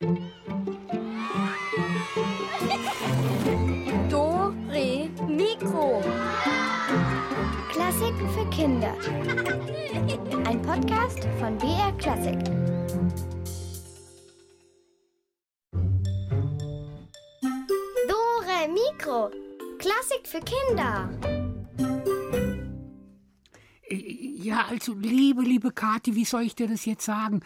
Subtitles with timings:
[0.00, 0.14] Do,
[4.70, 6.00] Re, Mikro.
[7.68, 8.94] Klassiken für Kinder.
[10.46, 12.38] Ein Podcast von BR Klassik.
[18.06, 19.32] Dore Mikro.
[19.78, 21.10] Klassik für Kinder.
[23.90, 27.40] Ja, also, liebe, liebe Kathi, wie soll ich dir das jetzt sagen?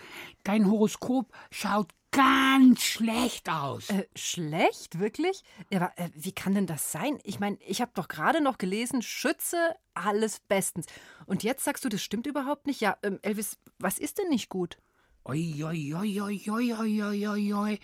[0.44, 3.90] Dein Horoskop schaut ganz schlecht aus.
[3.90, 5.00] Äh, schlecht?
[5.00, 5.42] Wirklich?
[5.74, 7.18] Aber äh, wie kann denn das sein?
[7.24, 10.86] Ich meine, ich habe doch gerade noch gelesen, Schütze, alles bestens.
[11.26, 12.80] Und jetzt sagst du, das stimmt überhaupt nicht?
[12.80, 14.78] Ja, ähm, Elvis, was ist denn nicht gut?
[15.24, 17.78] Oi, oi, oi, oi, oi, oi, oi, oi,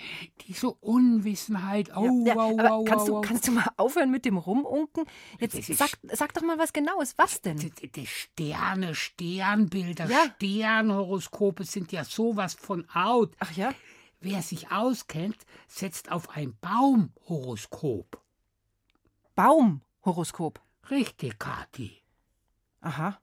[0.48, 1.96] diese Unwissenheit.
[1.96, 5.04] Oh, ja, ja, wow, wow, kannst, wow, du, kannst du mal aufhören mit dem Rumunken?
[5.38, 7.16] Jetzt sag, sag doch mal was Genaues.
[7.16, 7.56] Was denn?
[7.56, 10.34] Die, die Sterne, Sternbilder, ja.
[10.34, 13.36] Sternhoroskope sind ja sowas von out.
[13.38, 13.72] Ach ja?
[14.20, 15.36] Wer sich auskennt,
[15.68, 18.20] setzt auf ein Baumhoroskop.
[19.34, 20.60] Baumhoroskop.
[20.90, 21.92] Richtig, Kathi.
[22.80, 23.18] Aha.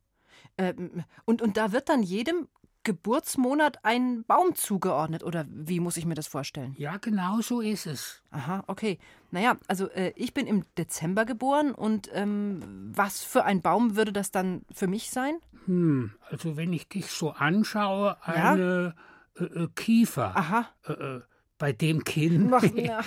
[0.58, 2.48] Ähm, und, und da wird dann jedem
[2.84, 6.76] Geburtsmonat ein Baum zugeordnet, oder wie muss ich mir das vorstellen?
[6.78, 8.22] Ja, genau so ist es.
[8.30, 9.00] Aha, okay.
[9.32, 14.14] Naja, also äh, ich bin im Dezember geboren und ähm, was für ein Baum würde
[14.14, 15.40] das dann für mich sein?
[15.66, 18.54] Hm, also wenn ich dich so anschaue, Ja?
[18.54, 19.02] eine äh,
[19.40, 20.36] äh, Kiefer.
[20.36, 20.70] Aha.
[20.88, 21.22] Äh, äh,
[21.58, 22.52] bei dem Kind.
[22.54, 23.00] Ach, ja,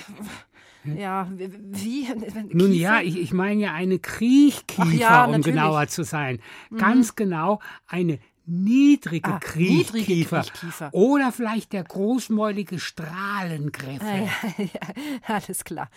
[0.85, 2.09] ja, wie?
[2.53, 2.73] Nun Kiefer?
[2.73, 5.47] ja, ich, ich meine ja eine Kriechkiefer, ja, um natürlich.
[5.47, 5.51] Mhm.
[5.61, 6.41] genauer zu sein.
[6.77, 9.99] Ganz genau eine niedrige Ah, Kriechkiefer.
[9.99, 10.89] niedrige Kriechkiefer.
[10.95, 14.03] Oder vielleicht der großmäulige Strahlengriffe.
[14.07, 14.17] Ah,
[14.57, 15.91] ja, ja, alles klar.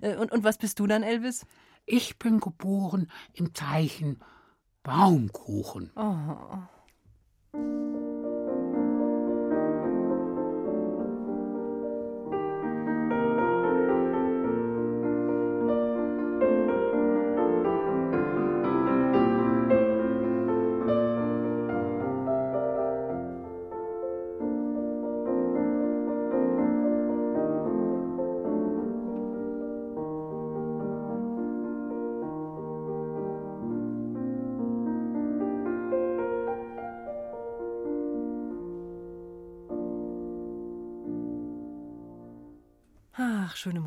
[0.00, 1.46] Äh, Und, und was bist du dann, Elvis?
[1.86, 4.18] Ich bin geboren im Zeichen
[4.82, 5.92] Baumkuchen.
[5.94, 6.66] Oh.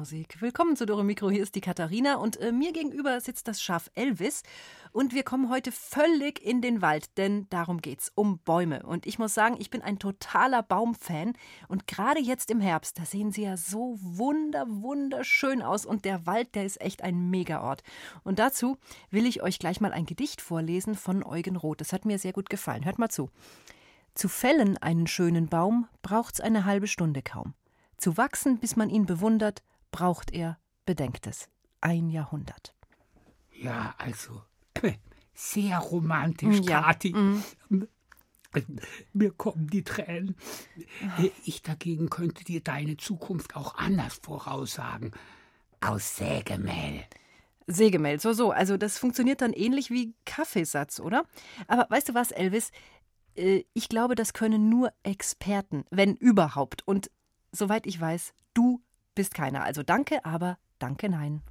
[0.02, 0.42] Musik.
[0.42, 1.30] Willkommen zu Dore Mikro.
[1.30, 4.42] Hier ist die Katharina und äh, mir gegenüber sitzt das Schaf Elvis.
[4.92, 8.82] Und wir kommen heute völlig in den Wald, denn darum geht's, um Bäume.
[8.82, 11.34] Und ich muss sagen, ich bin ein totaler Baumfan.
[11.68, 15.86] Und gerade jetzt im Herbst, da sehen sie ja so wunder, wunderschön aus.
[15.86, 17.84] Und der Wald, der ist echt ein Megaort.
[18.24, 18.80] Und dazu
[19.12, 21.80] will ich euch gleich mal ein Gedicht vorlesen von Eugen Roth.
[21.80, 22.86] Das hat mir sehr gut gefallen.
[22.86, 23.30] Hört mal zu.
[24.16, 27.54] Zu fällen einen schönen Baum braucht's eine halbe Stunde kaum.
[27.98, 29.62] Zu wachsen, bis man ihn bewundert,
[29.92, 31.50] braucht er, bedenkt es,
[31.82, 32.74] ein Jahrhundert.
[33.54, 34.42] Ja, also
[35.34, 37.16] sehr romantisch, Ja, Kathi.
[39.14, 40.36] Mir kommen die Tränen.
[41.46, 45.12] Ich dagegen könnte dir deine Zukunft auch anders voraussagen.
[45.80, 47.06] Aus Sägemehl.
[47.68, 48.52] Sägemehl, so, so.
[48.52, 51.24] Also, das funktioniert dann ähnlich wie Kaffeesatz, oder?
[51.68, 52.72] Aber weißt du was, Elvis?
[53.36, 56.86] Äh, Ich glaube, das können nur Experten, wenn überhaupt.
[56.86, 57.10] Und
[57.54, 58.82] soweit ich weiß, du
[59.16, 59.64] bist keiner.
[59.64, 61.42] Also danke, aber danke, nein.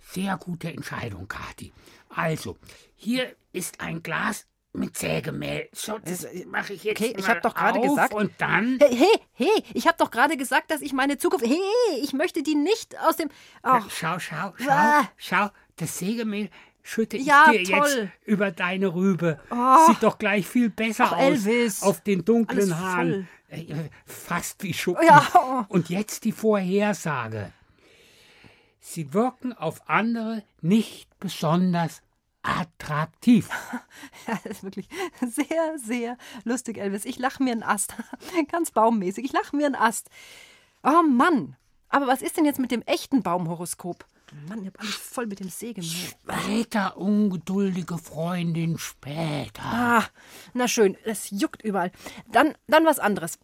[0.00, 1.72] Sehr gute Entscheidung, Kathi.
[2.08, 2.56] Also,
[2.94, 5.68] hier ist ein Glas mit Sägemehl.
[5.72, 8.78] So, das mache ich jetzt okay, ich mal hab doch gerade gesagt- Und dann...
[8.80, 11.44] Hey, hey, hey, ich habe doch gerade gesagt, dass ich meine Zukunft.
[11.44, 11.58] Hey,
[12.02, 13.28] ich möchte die nicht aus dem.
[13.62, 15.08] Ach, Schau, schau, schau, Ah.
[15.16, 15.48] schau.
[15.76, 16.48] Das Sägemehl
[16.82, 17.88] schütte ich Ja, dir toll.
[17.88, 19.40] jetzt über deine Rübe.
[19.50, 19.86] Oh.
[19.88, 21.20] Sieht doch gleich viel besser Ach, aus.
[21.22, 21.82] Elvis.
[21.82, 23.10] Auf den dunklen Alles Haaren.
[23.10, 23.26] voll.
[24.04, 25.06] Fast wie Schuppen.
[25.06, 25.66] Ja.
[25.68, 27.52] Und jetzt die Vorhersage.
[28.80, 32.02] Sie wirken auf andere nicht besonders
[32.42, 33.48] attraktiv.
[34.26, 34.88] Ja, das ist wirklich
[35.20, 37.06] sehr, sehr lustig, Elvis.
[37.06, 37.94] Ich lache mir einen Ast.
[38.52, 39.24] Ganz baummäßig.
[39.24, 40.10] Ich lache mir einen Ast.
[40.82, 41.56] Oh Mann.
[41.88, 44.04] Aber was ist denn jetzt mit dem echten Baumhoroskop?
[44.48, 45.88] Mann, ich hab alles voll mit dem Sägemehl.
[45.90, 49.62] Später, ungeduldige Freundin, später.
[49.64, 50.04] Ah,
[50.52, 51.92] na schön, es juckt überall.
[52.30, 53.38] Dann, dann was anderes.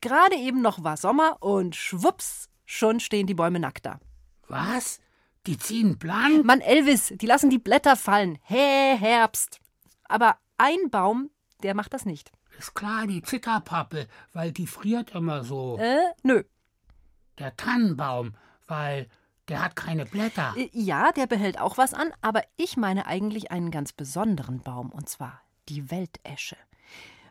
[0.00, 4.00] Gerade eben noch war Sommer und schwupps, schon stehen die Bäume nackt da.
[4.48, 5.00] Was?
[5.46, 6.44] Die ziehen blank?
[6.44, 8.38] Mann, Elvis, die lassen die Blätter fallen.
[8.42, 9.60] Hä, Herbst.
[10.04, 11.30] Aber ein Baum,
[11.62, 12.30] der macht das nicht.
[12.58, 15.78] Ist klar, die Zitterpappe, weil die friert immer so.
[15.78, 16.42] Äh, nö.
[17.38, 18.34] Der Tannenbaum,
[18.66, 19.08] weil
[19.48, 20.54] der hat keine Blätter.
[20.56, 24.90] Äh, Ja, der behält auch was an, aber ich meine eigentlich einen ganz besonderen Baum,
[24.90, 26.56] und zwar die Weltesche.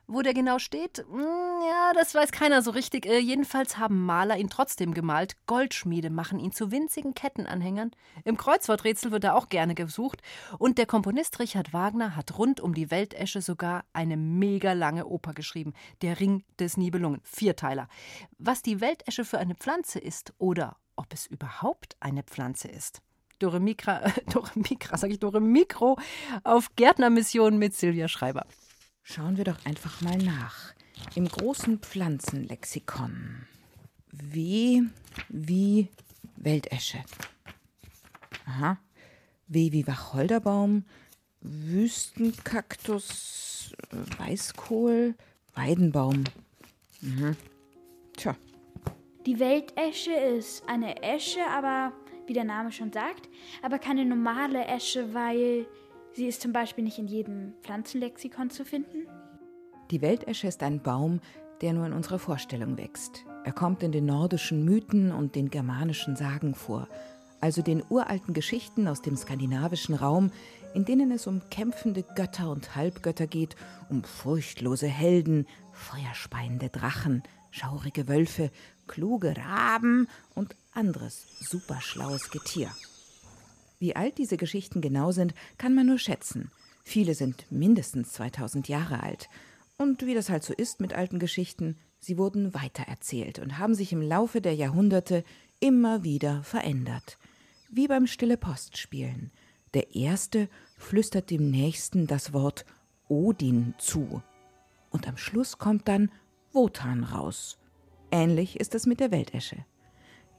[0.10, 3.06] Wo der genau steht, hm, ja, das weiß keiner so richtig.
[3.06, 5.36] Äh, jedenfalls haben Maler ihn trotzdem gemalt.
[5.48, 7.92] Goldschmiede machen ihn zu winzigen Kettenanhängern.
[8.24, 10.22] Im Kreuzworträtsel wird er auch gerne gesucht.
[10.60, 15.34] Und der Komponist Richard Wagner hat rund um die Weltesche sogar eine mega lange Oper
[15.34, 15.74] geschrieben.
[16.02, 17.20] Der Ring des Nibelungen.
[17.24, 17.90] Vierteiler.
[18.38, 23.02] Was die Weltesche für eine Pflanze ist oder ob es überhaupt eine Pflanze ist.
[23.40, 25.98] Dore Mikra, äh, Dore Mikra, sag ich Dore Mikro
[26.46, 28.46] auf Gärtnermission mit Silvia Schreiber.
[29.10, 30.74] Schauen wir doch einfach mal nach.
[31.16, 33.48] Im großen Pflanzenlexikon.
[34.12, 34.82] W
[35.30, 35.88] wie
[36.36, 36.98] Weltesche.
[38.46, 38.78] Aha.
[39.48, 40.84] W wie Wacholderbaum,
[41.40, 43.74] Wüstenkaktus,
[44.18, 45.16] Weißkohl,
[45.56, 46.26] Weidenbaum.
[47.00, 47.38] Mhm.
[48.18, 48.36] Tja.
[49.26, 51.94] Die Weltesche ist eine Esche, aber
[52.26, 53.30] wie der Name schon sagt,
[53.62, 55.66] aber keine normale Esche, weil
[56.14, 59.08] Sie ist zum Beispiel nicht in jedem Pflanzenlexikon zu finden.
[59.92, 61.22] Die Weltesche ist ein Baum,
[61.62, 63.26] der nur in unserer Vorstellung wächst.
[63.44, 66.88] Er kommt in den nordischen Mythen und den germanischen Sagen vor,
[67.40, 70.32] also den uralten Geschichten aus dem skandinavischen Raum,
[70.74, 73.56] in denen es um kämpfende Götter und Halbgötter geht,
[73.90, 78.52] um furchtlose Helden, feuerspeiende Drachen, schaurige Wölfe,
[78.88, 82.70] kluge Raben und anderes superschlaues Getier.
[83.80, 86.52] Wie alt diese Geschichten genau sind, kann man nur schätzen.
[86.84, 89.30] Viele sind mindestens 2000 Jahre alt.
[89.78, 93.94] Und wie das halt so ist mit alten Geschichten, sie wurden weitererzählt und haben sich
[93.94, 95.24] im Laufe der Jahrhunderte
[95.60, 97.18] immer wieder verändert.
[97.70, 99.32] Wie beim Stille Post spielen.
[99.74, 102.66] Der Erste flüstert dem Nächsten das Wort
[103.10, 104.24] Odin zu.
[104.90, 106.12] Und am Schluss kommt dann
[106.54, 107.60] Wotan raus.
[108.12, 109.66] Ähnlich ist es mit der Weltesche.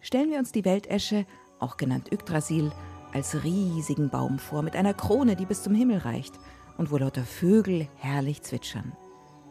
[0.00, 1.26] Stellen wir uns die Weltesche,
[1.58, 2.73] auch genannt Yggdrasil,
[3.12, 6.34] als riesigen Baum vor, mit einer Krone, die bis zum Himmel reicht
[6.76, 8.93] und wo lauter Vögel herrlich zwitschern.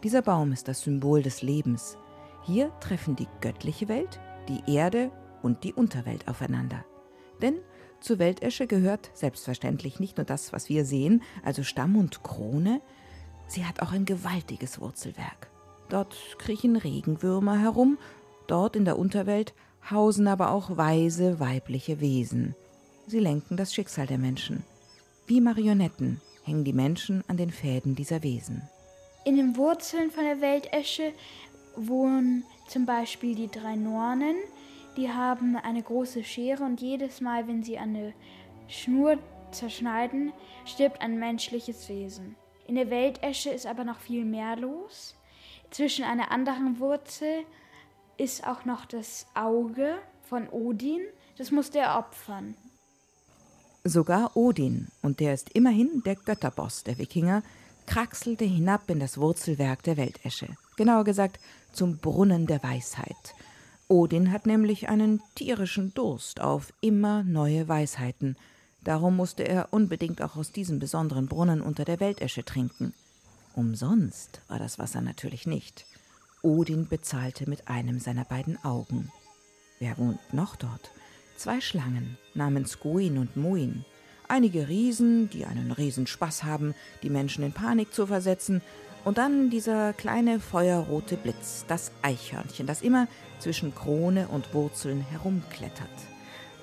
[0.03, 1.97] Dieser Baum ist das Symbol des Lebens.
[2.43, 5.11] Hier treffen die göttliche Welt, die Erde
[5.41, 6.85] und die Unterwelt aufeinander.
[7.41, 7.55] Denn
[7.99, 12.81] zur Weltesche gehört selbstverständlich nicht nur das, was wir sehen, also Stamm und Krone,
[13.47, 15.49] sie hat auch ein gewaltiges Wurzelwerk.
[15.89, 17.97] Dort kriechen Regenwürmer herum,
[18.45, 19.53] dort in der Unterwelt
[19.89, 22.55] hausen aber auch weise weibliche Wesen–
[23.09, 24.65] Sie lenken das Schicksal der Menschen.
[25.27, 28.67] Wie Marionetten hängen die Menschen an den Fäden dieser Wesen.
[29.23, 31.13] In den Wurzeln von der Weltesche
[31.77, 34.35] wohnen zum Beispiel die drei Nornen.
[34.97, 38.13] Die haben eine große Schere und jedes Mal, wenn sie eine
[38.67, 39.17] Schnur
[39.51, 40.33] zerschneiden,
[40.65, 42.35] stirbt ein menschliches Wesen.
[42.67, 45.15] In der Weltesche ist aber noch viel mehr los.
[45.71, 47.45] Zwischen einer anderen Wurzel
[48.17, 51.05] ist auch noch das Auge von Odin.
[51.37, 52.57] Das musste er opfern.
[53.87, 57.41] Sogar Odin, und der ist immerhin der Götterboss der Wikinger,
[57.85, 60.49] kraxelte hinab in das Wurzelwerk der Weltesche.
[60.75, 61.39] Genauer gesagt
[61.71, 63.33] zum Brunnen der Weisheit.
[63.87, 68.35] Odin hat nämlich einen tierischen Durst auf immer neue Weisheiten.
[68.83, 72.93] Darum musste er unbedingt auch aus diesem besonderen Brunnen unter der Weltesche trinken.
[73.55, 75.85] Umsonst war das Wasser natürlich nicht.
[76.41, 79.11] Odin bezahlte mit einem seiner beiden Augen.
[79.79, 80.91] Wer wohnt noch dort?
[81.37, 83.85] Zwei Schlangen namens Guin und Muin.
[84.27, 86.73] Einige Riesen, die einen Riesenspaß haben,
[87.03, 88.63] die Menschen in Panik zu versetzen.
[89.05, 93.07] Und dann dieser kleine feuerrote Blitz, das Eichhörnchen, das immer
[93.37, 95.87] zwischen Krone und Wurzeln herumklettert.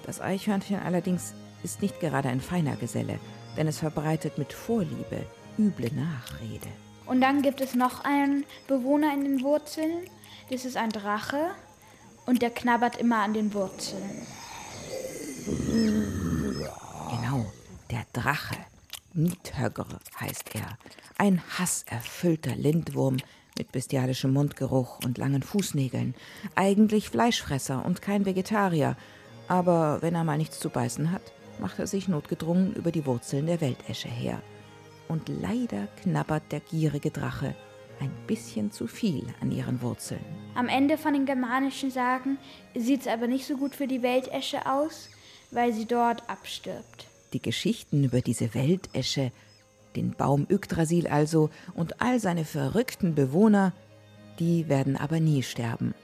[0.04, 3.20] Das Eichhörnchen allerdings ist nicht gerade ein feiner Geselle,
[3.56, 5.24] denn es verbreitet mit Vorliebe
[5.56, 6.66] üble Nachrede.
[7.06, 10.10] Und dann gibt es noch einen Bewohner in den Wurzeln.
[10.50, 11.52] Das ist ein Drache
[12.26, 14.26] und der knabbert immer an den Wurzeln.
[15.46, 17.44] Genau,
[17.90, 18.56] der Drache.
[19.12, 19.86] Nidhögr
[20.18, 20.78] heißt er.
[21.18, 23.18] Ein hasserfüllter Lindwurm
[23.58, 26.14] mit bestialischem Mundgeruch und langen Fußnägeln.
[26.54, 28.96] Eigentlich Fleischfresser und kein Vegetarier.
[29.46, 33.46] Aber wenn er mal nichts zu beißen hat, macht er sich notgedrungen über die Wurzeln
[33.46, 34.40] der Weltesche her.
[35.08, 37.54] Und leider knabbert der gierige Drache
[38.00, 40.24] ein bisschen zu viel an ihren Wurzeln.
[40.54, 42.38] Am Ende von den germanischen Sagen
[42.74, 45.10] sieht es aber nicht so gut für die Weltesche aus
[45.54, 47.06] weil sie dort abstirbt.
[47.32, 49.32] Die Geschichten über diese Weltesche,
[49.96, 53.72] den Baum Yggdrasil also und all seine verrückten Bewohner,
[54.38, 55.94] die werden aber nie sterben.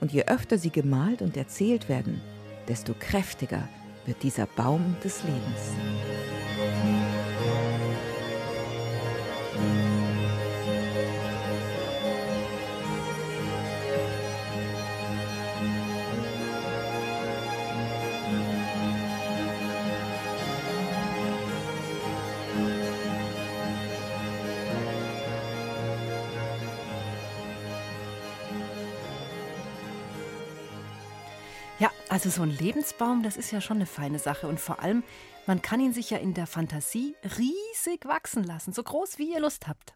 [0.00, 2.20] Und je öfter sie gemalt und erzählt werden,
[2.68, 3.68] desto kräftiger
[4.04, 6.25] wird dieser Baum des Lebens.
[32.16, 34.48] Also so ein Lebensbaum, das ist ja schon eine feine Sache.
[34.48, 35.04] Und vor allem,
[35.46, 39.40] man kann ihn sich ja in der Fantasie riesig wachsen lassen, so groß wie ihr
[39.40, 39.92] Lust habt.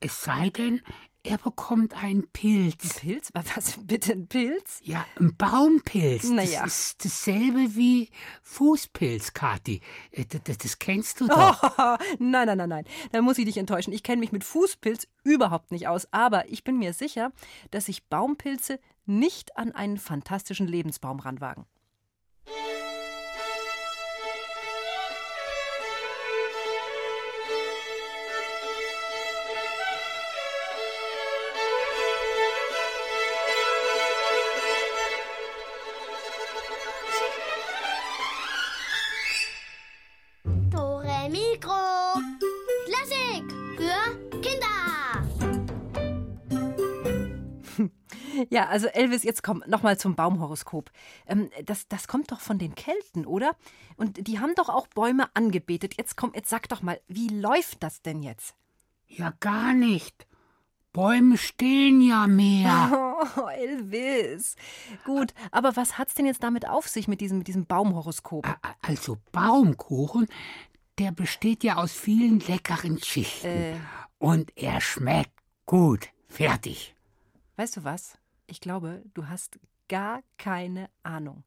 [0.00, 0.82] Es sei denn,
[1.22, 2.98] er bekommt einen Pilz.
[2.98, 3.30] Pilz?
[3.34, 4.80] Was bitte ein Pilz?
[4.82, 6.24] Ja, ein Baumpilz.
[6.24, 6.64] Naja.
[6.64, 8.08] Das ist dasselbe wie
[8.42, 9.80] Fußpilz, Kathi.
[10.10, 11.62] Äh, Das, das, das kennst du doch.
[11.62, 12.84] Oh, nein, nein, nein, nein.
[13.12, 13.92] Da muss ich dich enttäuschen.
[13.92, 16.08] Ich kenne mich mit Fußpilz überhaupt nicht aus.
[16.10, 17.30] Aber ich bin mir sicher,
[17.70, 21.66] dass sich Baumpilze nicht an einen fantastischen Lebensbaum ranwagen.
[48.50, 50.90] Ja, also Elvis, jetzt komm nochmal zum Baumhoroskop.
[51.26, 53.56] Ähm, das, das kommt doch von den Kelten, oder?
[53.96, 55.94] Und die haben doch auch Bäume angebetet.
[55.96, 58.56] Jetzt komm, jetzt sag doch mal, wie läuft das denn jetzt?
[59.06, 60.26] Ja, gar nicht.
[60.92, 62.90] Bäume stehen ja mehr.
[63.36, 64.56] Oh, Elvis.
[65.04, 68.46] Gut, aber was hat's denn jetzt damit auf sich mit diesem, mit diesem Baumhoroskop?
[68.80, 70.26] Also Baumkuchen,
[70.98, 73.46] der besteht ja aus vielen leckeren Schichten.
[73.46, 73.76] Äh.
[74.18, 76.08] Und er schmeckt gut.
[76.28, 76.94] Fertig.
[77.56, 78.16] Weißt du was?
[78.50, 81.44] Ich glaube, du hast gar keine Ahnung.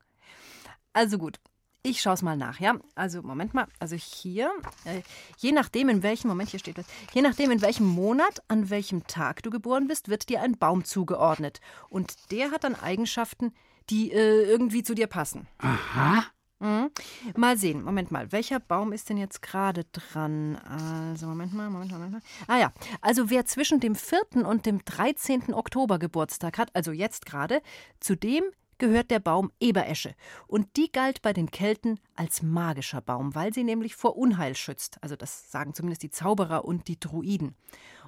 [0.93, 1.39] Also gut,
[1.81, 2.77] ich schaue es mal nach, ja?
[2.95, 4.49] Also Moment mal, also hier,
[4.85, 5.01] äh,
[5.37, 6.77] je nachdem in welchem Moment hier steht
[7.13, 10.85] je nachdem in welchem Monat, an welchem Tag du geboren bist, wird dir ein Baum
[10.85, 13.53] zugeordnet und der hat dann Eigenschaften,
[13.89, 15.47] die äh, irgendwie zu dir passen.
[15.57, 16.23] Aha.
[16.63, 16.91] Mhm.
[17.35, 20.55] Mal sehen, Moment mal, welcher Baum ist denn jetzt gerade dran?
[20.55, 22.21] Also, Moment mal, Moment mal, Moment mal.
[22.47, 24.47] Ah ja, also wer zwischen dem 4.
[24.47, 25.53] und dem 13.
[25.53, 27.61] Oktober Geburtstag hat, also jetzt gerade,
[27.99, 28.43] zu dem
[28.77, 30.15] gehört der Baum Eberesche.
[30.47, 35.03] Und die galt bei den Kelten als magischer Baum, weil sie nämlich vor Unheil schützt.
[35.03, 37.55] Also das sagen zumindest die Zauberer und die Druiden.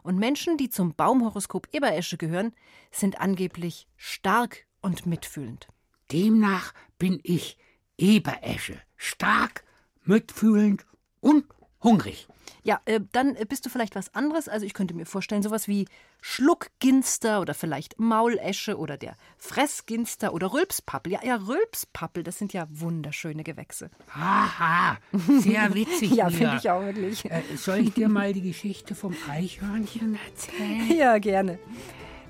[0.01, 2.53] Und Menschen, die zum Baumhoroskop Eberesche gehören,
[2.89, 5.67] sind angeblich stark und mitfühlend.
[6.11, 7.57] Demnach bin ich
[7.97, 8.79] Eberesche.
[8.97, 9.63] Stark,
[10.03, 10.85] mitfühlend
[11.21, 11.45] und
[11.81, 12.27] hungrig.
[12.63, 14.49] Ja, äh, dann äh, bist du vielleicht was anderes.
[14.49, 15.87] Also ich könnte mir vorstellen, sowas wie
[16.21, 21.13] Schluckginster oder vielleicht Maulesche oder der Fressginster oder Rülpspappel.
[21.13, 23.91] Ja, ja, Rülpspappel, das sind ja wunderschöne Gewächse.
[24.09, 26.15] Haha, sehr witzig.
[26.15, 27.25] Ja, finde ich auch wirklich.
[27.25, 30.97] Äh, soll ich dir mal die Geschichte vom Eichhörnchen erzählen?
[30.97, 31.59] Ja, gerne.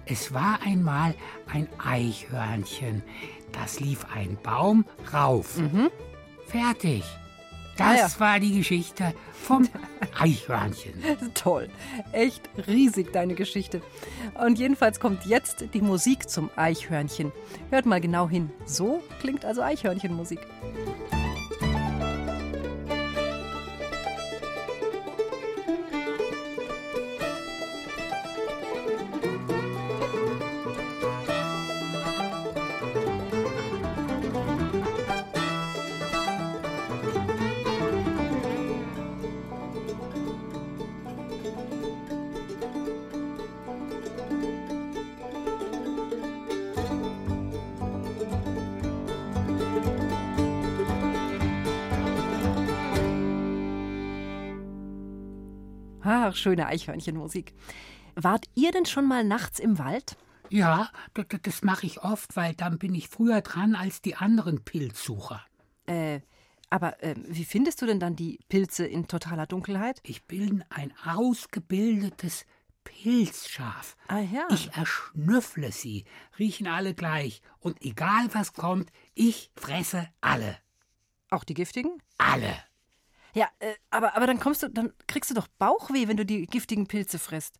[0.05, 1.15] Es war einmal
[1.47, 3.03] ein Eichhörnchen.
[3.51, 5.59] Das lief ein Baum rauf.
[6.47, 7.03] Fertig.
[7.77, 8.19] Das Ah ja.
[8.19, 9.67] war die Geschichte vom
[10.19, 10.93] Eichhörnchen.
[11.33, 11.67] Toll.
[12.13, 13.81] Echt riesig, deine Geschichte.
[14.41, 17.33] Und jedenfalls kommt jetzt die Musik zum Eichhörnchen.
[17.71, 18.49] Hört mal genau hin.
[18.65, 20.39] So klingt also Eichhörnchenmusik.
[56.35, 57.53] Ach, schöne Eichhörnchenmusik.
[58.15, 60.17] Wart ihr denn schon mal nachts im Wald?
[60.49, 64.63] Ja, das, das mache ich oft, weil dann bin ich früher dran als die anderen
[64.63, 65.41] Pilzsucher.
[65.85, 66.19] Äh,
[66.69, 70.01] aber äh, wie findest du denn dann die Pilze in totaler Dunkelheit?
[70.03, 72.45] Ich bin ein ausgebildetes
[72.83, 73.95] Pilzschaf.
[74.07, 74.47] Ah ja.
[74.51, 76.03] Ich erschnüffle sie,
[76.37, 77.41] riechen alle gleich.
[77.59, 80.57] Und egal was kommt, ich fresse alle.
[81.29, 82.01] Auch die giftigen?
[82.17, 82.53] Alle.
[83.35, 86.47] Ja, äh, aber, aber dann kommst du, dann kriegst du doch Bauchweh, wenn du die
[86.47, 87.57] giftigen Pilze frisst.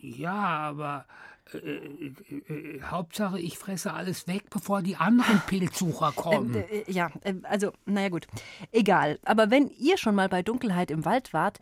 [0.00, 1.06] Ja, aber
[1.52, 2.08] äh, äh,
[2.48, 6.54] äh, Hauptsache, ich fresse alles weg, bevor die anderen Pilzsucher kommen.
[6.54, 8.26] Äh, ja, äh, also, naja gut.
[8.70, 9.18] Egal.
[9.24, 11.58] Aber wenn ihr schon mal bei Dunkelheit im Wald wart,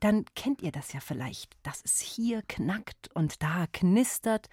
[0.00, 4.48] dann kennt ihr das ja vielleicht, dass es hier knackt und da knistert.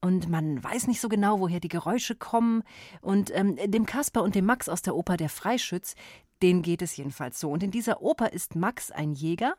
[0.00, 2.62] Und man weiß nicht so genau, woher die Geräusche kommen.
[3.02, 5.94] Und ähm, dem Kasper und dem Max aus der Oper Der Freischütz,
[6.42, 7.50] denen geht es jedenfalls so.
[7.50, 9.54] Und in dieser Oper ist Max ein Jäger,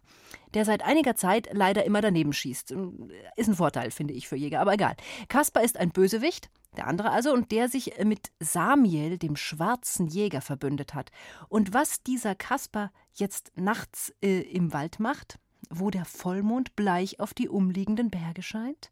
[0.54, 2.72] der seit einiger Zeit leider immer daneben schießt.
[3.36, 4.96] Ist ein Vorteil, finde ich, für Jäger, aber egal.
[5.28, 10.42] Kasper ist ein Bösewicht, der andere also, und der sich mit Samiel, dem schwarzen Jäger,
[10.42, 11.12] verbündet hat.
[11.48, 17.34] Und was dieser Kasper jetzt nachts äh, im Wald macht, wo der Vollmond bleich auf
[17.34, 18.92] die umliegenden Berge scheint?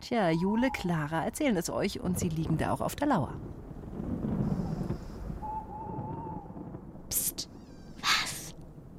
[0.00, 3.38] Tja, Jule, Clara erzählen es euch und sie liegen da auch auf der Lauer.
[7.10, 7.48] Psst.
[8.00, 8.54] Was?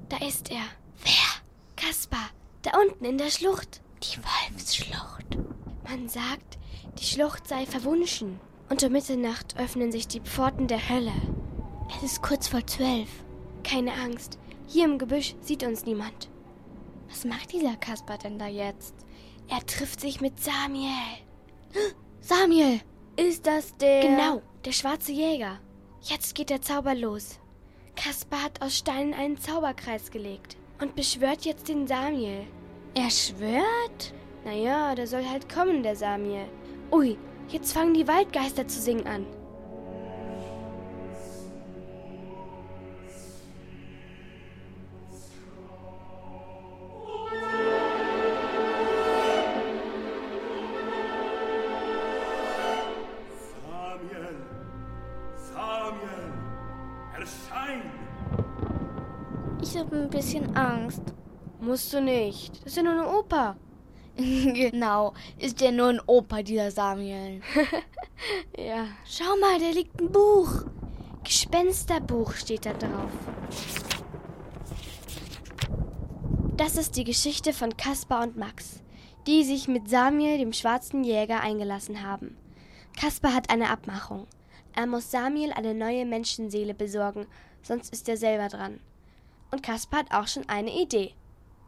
[0.09, 0.63] Da ist er.
[1.03, 1.41] Wer?
[1.75, 2.29] Kaspar.
[2.61, 3.81] Da unten in der Schlucht.
[4.03, 5.37] Die Wolfsschlucht.
[5.87, 6.59] Man sagt,
[6.99, 8.39] die Schlucht sei verwunschen.
[8.69, 11.13] Und um Mitternacht öffnen sich die Pforten der Hölle.
[11.97, 13.09] Es ist kurz vor zwölf.
[13.63, 14.37] Keine Angst.
[14.67, 16.29] Hier im Gebüsch sieht uns niemand.
[17.09, 18.95] Was macht dieser Kaspar denn da jetzt?
[19.49, 21.17] Er trifft sich mit Samuel.
[22.21, 22.79] Samuel!
[23.17, 24.01] Ist das der.
[24.01, 25.59] Genau, der schwarze Jäger.
[26.01, 27.40] Jetzt geht der Zauber los.
[27.95, 32.45] Kaspar hat aus Steinen einen Zauberkreis gelegt und beschwört jetzt den Samuel.
[32.95, 34.13] Er schwört?
[34.43, 36.47] Naja, der soll halt kommen, der Samuel.
[36.91, 37.17] Ui,
[37.49, 39.25] jetzt fangen die Waldgeister zu singen an.
[59.91, 61.01] Habe ein bisschen Angst.
[61.59, 62.55] Musst du nicht.
[62.63, 63.57] Das ist ja nur eine Oper.
[64.15, 67.41] genau, ist ja nur ein Opa, dieser Samuel.
[68.55, 68.85] Ja.
[69.03, 70.65] Schau mal, da liegt ein Buch.
[71.23, 73.09] Gespensterbuch steht da drauf.
[76.55, 78.83] Das ist die Geschichte von Kaspar und Max,
[79.25, 82.37] die sich mit Samuel, dem schwarzen Jäger, eingelassen haben.
[82.95, 84.27] Kaspar hat eine Abmachung.
[84.75, 87.25] Er muss Samuel eine neue Menschenseele besorgen,
[87.63, 88.81] sonst ist er selber dran.
[89.51, 91.13] Und Kaspar hat auch schon eine Idee.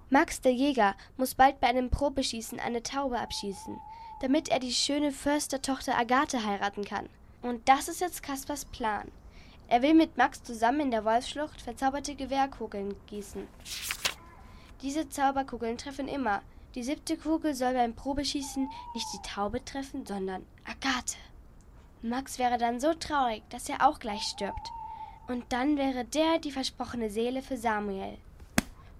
[0.09, 3.79] Max, der Jäger, muss bald bei einem Probeschießen eine Taube abschießen,
[4.21, 7.09] damit er die schöne Förstertochter Agathe heiraten kann.
[7.41, 9.11] Und das ist jetzt Kaspars Plan.
[9.67, 13.47] Er will mit Max zusammen in der Wolfsschlucht verzauberte Gewehrkugeln gießen.
[14.81, 16.41] Diese Zauberkugeln treffen immer.
[16.75, 21.17] Die siebte Kugel soll beim Probeschießen nicht die Taube treffen, sondern Agathe.
[22.01, 24.71] Max wäre dann so traurig, dass er auch gleich stirbt.
[25.27, 28.17] Und dann wäre der die versprochene Seele für Samuel.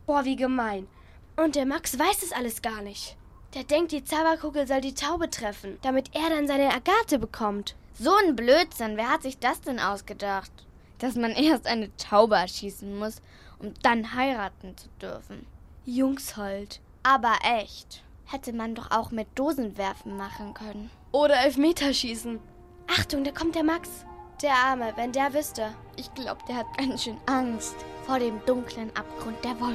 [0.06, 0.88] Boah, wie gemein.
[1.36, 3.18] Und der Max weiß es alles gar nicht.
[3.54, 7.76] Der denkt, die Zauberkugel soll die Taube treffen, damit er dann seine Agathe bekommt.
[7.94, 10.52] So ein Blödsinn, wer hat sich das denn ausgedacht?
[11.00, 13.22] Dass man erst eine Taube erschießen muss,
[13.60, 15.46] um dann heiraten zu dürfen.
[15.86, 16.80] Jungs halt.
[17.04, 18.04] Aber echt.
[18.26, 20.90] Hätte man doch auch mit Dosenwerfen machen können.
[21.12, 22.40] Oder Elfmeterschießen.
[22.88, 24.06] Achtung, da kommt der Max.
[24.42, 25.74] Der Arme, wenn der wüsste.
[25.96, 29.74] Ich glaube, der hat ganz schön Angst vor dem dunklen Abgrund der der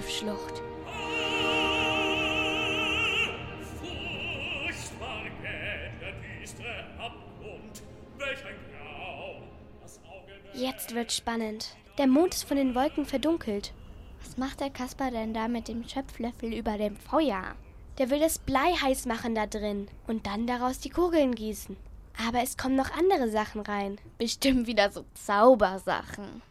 [10.54, 11.76] Jetzt wird spannend.
[11.98, 13.72] Der Mond ist von den Wolken verdunkelt.
[14.20, 17.54] Was macht der Kasper denn da mit dem Schöpflöffel über dem Feuer?
[17.98, 21.76] Der will das Blei heiß machen da drin und dann daraus die Kugeln gießen.
[22.26, 23.98] Aber es kommen noch andere Sachen rein.
[24.18, 26.42] Bestimmt wieder so Zaubersachen.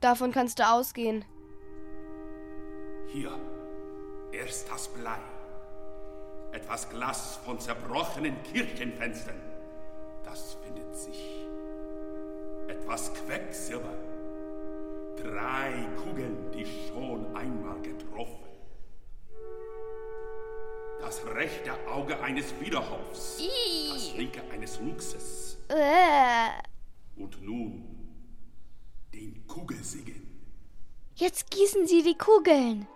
[0.00, 1.24] Davon kannst du ausgehen.
[3.08, 3.32] Hier,
[4.32, 5.18] erst das Blei.
[6.52, 9.40] Etwas Glas von zerbrochenen Kirchenfenstern.
[10.24, 11.46] Das findet sich.
[12.68, 13.94] Etwas Quecksilber.
[15.16, 18.45] Drei Kugeln, die schon einmal getroffen.
[21.00, 23.38] Das rechte Auge eines Widerhopfs.
[23.92, 25.56] Das linke eines Luchses.
[25.68, 26.50] Äh,
[27.20, 27.84] Und nun
[29.12, 30.22] den Kugelsegen.
[31.16, 32.86] jetzt gießen sie die Kugeln.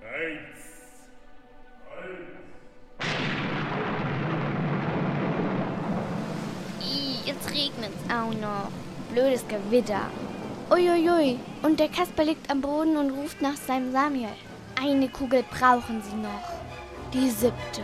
[0.00, 0.58] Eins.
[6.80, 8.68] Ih, jetzt regnet's auch noch.
[9.12, 10.10] Blödes Gewitter.
[10.70, 11.38] Uiuiui.
[11.62, 14.30] Und der Kasper liegt am Boden und ruft nach seinem Samuel.
[14.86, 16.52] Eine Kugel brauchen sie noch.
[17.10, 17.80] Die siebte.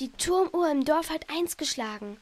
[0.00, 2.16] Die Turmuhr im Dorf hat eins geschlagen.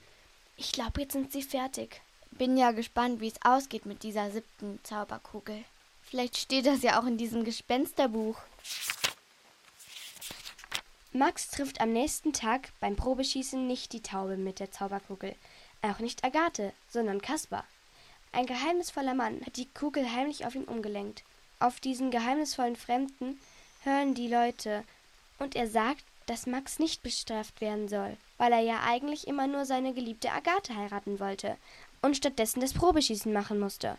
[0.59, 2.03] Ich glaube, jetzt sind sie fertig.
[2.33, 5.65] Bin ja gespannt, wie es ausgeht mit dieser siebten Zauberkugel.
[6.03, 8.37] Vielleicht steht das ja auch in diesem Gespensterbuch.
[11.17, 15.37] Max trifft am nächsten Tag beim Probeschießen nicht die Taube mit der Zauberkugel,
[15.81, 17.65] auch nicht Agathe, sondern Kaspar.
[18.33, 21.23] Ein geheimnisvoller Mann hat die Kugel heimlich auf ihn umgelenkt.
[21.61, 23.39] Auf diesen geheimnisvollen Fremden
[23.85, 24.83] hören die Leute,
[25.39, 29.67] und er sagt, dass Max nicht bestraft werden soll, weil er ja eigentlich immer nur
[29.67, 31.57] seine geliebte Agathe heiraten wollte
[32.03, 33.99] und stattdessen das Probeschießen machen musste.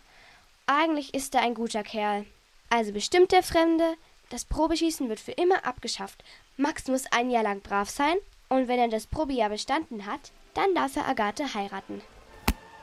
[0.66, 2.26] Eigentlich ist er ein guter Kerl.
[2.68, 3.94] Also bestimmt der Fremde,
[4.28, 6.22] das Probeschießen wird für immer abgeschafft.
[6.56, 8.16] Max muss ein Jahr lang brav sein
[8.48, 12.00] und wenn er das Probejahr bestanden hat, dann darf er Agathe heiraten.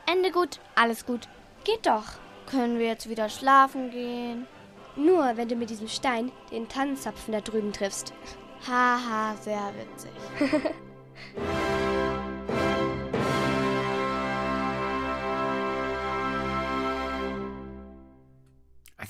[0.06, 1.28] Ende gut, alles gut.
[1.64, 2.04] Geht doch.
[2.46, 4.46] Können wir jetzt wieder schlafen gehen?
[4.96, 8.12] Nur wenn du mit diesem Stein den Tannenzapfen da drüben triffst.
[8.66, 10.12] Haha, sehr witzig.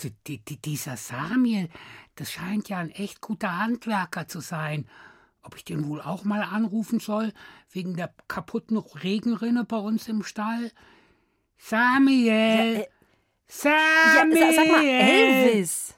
[0.04, 1.70] Also die, die, dieser Samuel,
[2.16, 4.86] das scheint ja ein echt guter Handwerker zu sein.
[5.42, 7.32] Ob ich den wohl auch mal anrufen soll,
[7.70, 10.70] wegen der kaputten Regenrinne bei uns im Stall?
[11.56, 12.74] Samuel!
[12.74, 12.88] Ja, äh,
[13.46, 14.40] Samuel!
[14.40, 15.94] Ja, sag mal, Elvis!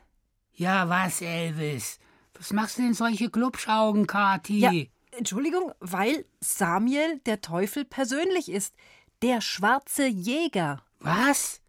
[0.53, 1.99] Ja, was, Elvis?
[2.35, 4.61] Was machst du denn solche Glubschaugen, Kathi?
[4.61, 4.73] Ja,
[5.19, 8.73] Entschuldigung, weil Samuel der Teufel persönlich ist.
[9.23, 10.85] Der schwarze Jäger.
[11.01, 11.61] Was?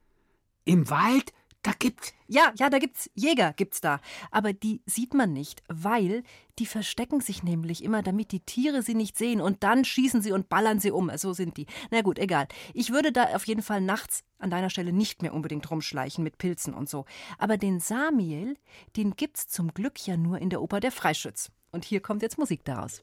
[0.66, 1.34] Im Wald?
[1.68, 2.14] Da gibt's.
[2.30, 4.00] Ja, ja, da gibt's Jäger, gibt's da.
[4.32, 6.24] Aber die sieht man nicht, weil
[6.60, 10.32] die verstecken sich nämlich immer, damit die Tiere sie nicht sehen und dann schießen sie
[10.32, 11.12] und ballern sie um.
[11.18, 11.66] So sind die.
[11.92, 12.48] Na gut, egal.
[12.74, 16.38] Ich würde da auf jeden Fall nachts an deiner Stelle nicht mehr unbedingt rumschleichen mit
[16.38, 17.04] Pilzen und so.
[17.38, 18.56] Aber den Samiel,
[18.96, 21.52] den gibt's zum Glück ja nur in der Oper Der Freischütz.
[21.74, 23.02] Und hier kommt jetzt Musik daraus.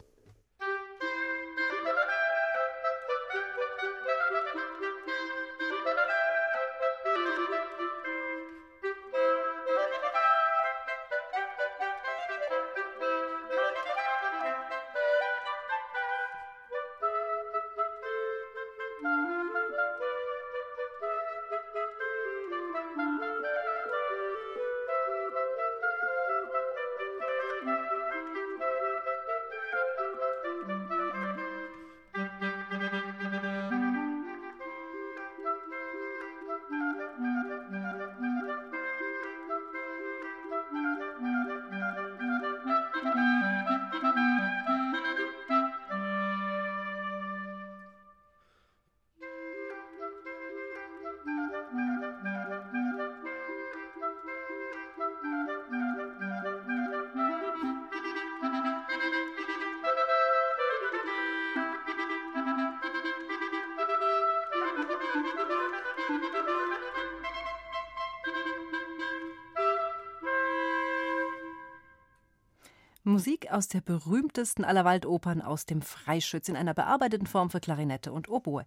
[73.15, 78.13] Musik aus der berühmtesten aller Waldopern aus dem Freischütz in einer bearbeiteten Form für Klarinette
[78.13, 78.65] und Oboe.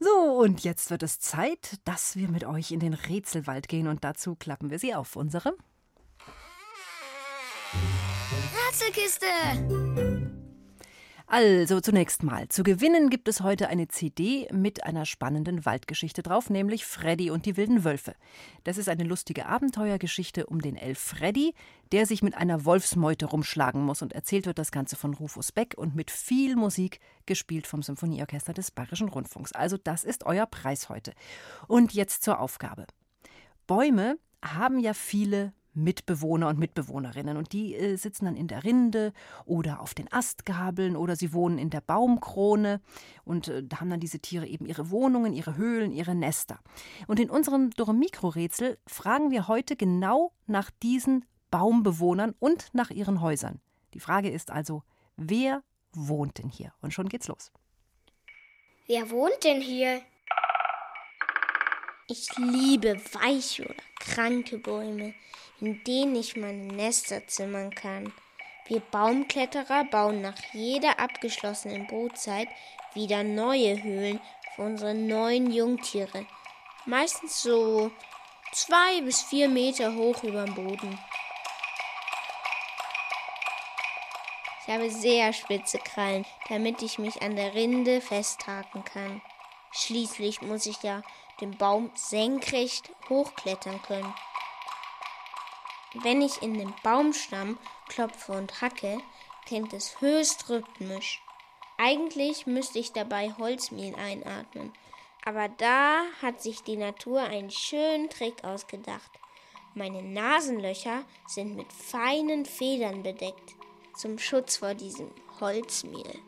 [0.00, 0.08] So,
[0.40, 4.36] und jetzt wird es Zeit, dass wir mit euch in den Rätselwald gehen und dazu
[4.36, 5.54] klappen wir sie auf, unsere
[8.70, 9.26] Rätselkiste!
[11.30, 16.48] Also zunächst mal, zu gewinnen gibt es heute eine CD mit einer spannenden Waldgeschichte drauf,
[16.48, 18.14] nämlich Freddy und die wilden Wölfe.
[18.64, 21.54] Das ist eine lustige Abenteuergeschichte um den Elf Freddy,
[21.92, 25.74] der sich mit einer Wolfsmeute rumschlagen muss und erzählt wird das Ganze von Rufus Beck
[25.76, 29.52] und mit viel Musik gespielt vom Symphonieorchester des Bayerischen Rundfunks.
[29.52, 31.12] Also das ist euer Preis heute.
[31.66, 32.86] Und jetzt zur Aufgabe.
[33.66, 37.36] Bäume haben ja viele Mitbewohner und Mitbewohnerinnen.
[37.36, 39.12] Und die äh, sitzen dann in der Rinde
[39.44, 42.80] oder auf den Astgabeln oder sie wohnen in der Baumkrone.
[43.24, 46.58] Und äh, da haben dann diese Tiere eben ihre Wohnungen, ihre Höhlen, ihre Nester.
[47.06, 53.60] Und in unserem Doremikro-Rätsel fragen wir heute genau nach diesen Baumbewohnern und nach ihren Häusern.
[53.94, 54.82] Die Frage ist also,
[55.16, 55.62] wer
[55.92, 56.72] wohnt denn hier?
[56.80, 57.52] Und schon geht's los.
[58.86, 60.02] Wer wohnt denn hier?
[62.10, 65.14] Ich liebe weiche oder kranke Bäume,
[65.60, 68.12] in denen ich meine Nester zimmern kann.
[68.66, 72.48] Wir Baumkletterer bauen nach jeder abgeschlossenen Brutzeit
[72.94, 74.20] wieder neue Höhlen
[74.54, 76.26] für unsere neuen Jungtiere.
[76.84, 77.90] Meistens so
[78.52, 80.98] zwei bis vier Meter hoch über dem Boden.
[84.62, 89.22] Ich habe sehr spitze Krallen, damit ich mich an der Rinde festhaken kann.
[89.72, 91.02] Schließlich muss ich ja
[91.40, 94.14] den Baum senkrecht hochklettern können.
[95.94, 98.98] Wenn ich in den Baumstamm klopfe und hacke,
[99.46, 101.22] klingt es höchst rhythmisch.
[101.78, 104.72] Eigentlich müsste ich dabei Holzmehl einatmen,
[105.24, 109.10] aber da hat sich die Natur einen schönen Trick ausgedacht.
[109.74, 113.54] Meine Nasenlöcher sind mit feinen Federn bedeckt,
[113.96, 116.20] zum Schutz vor diesem Holzmehl.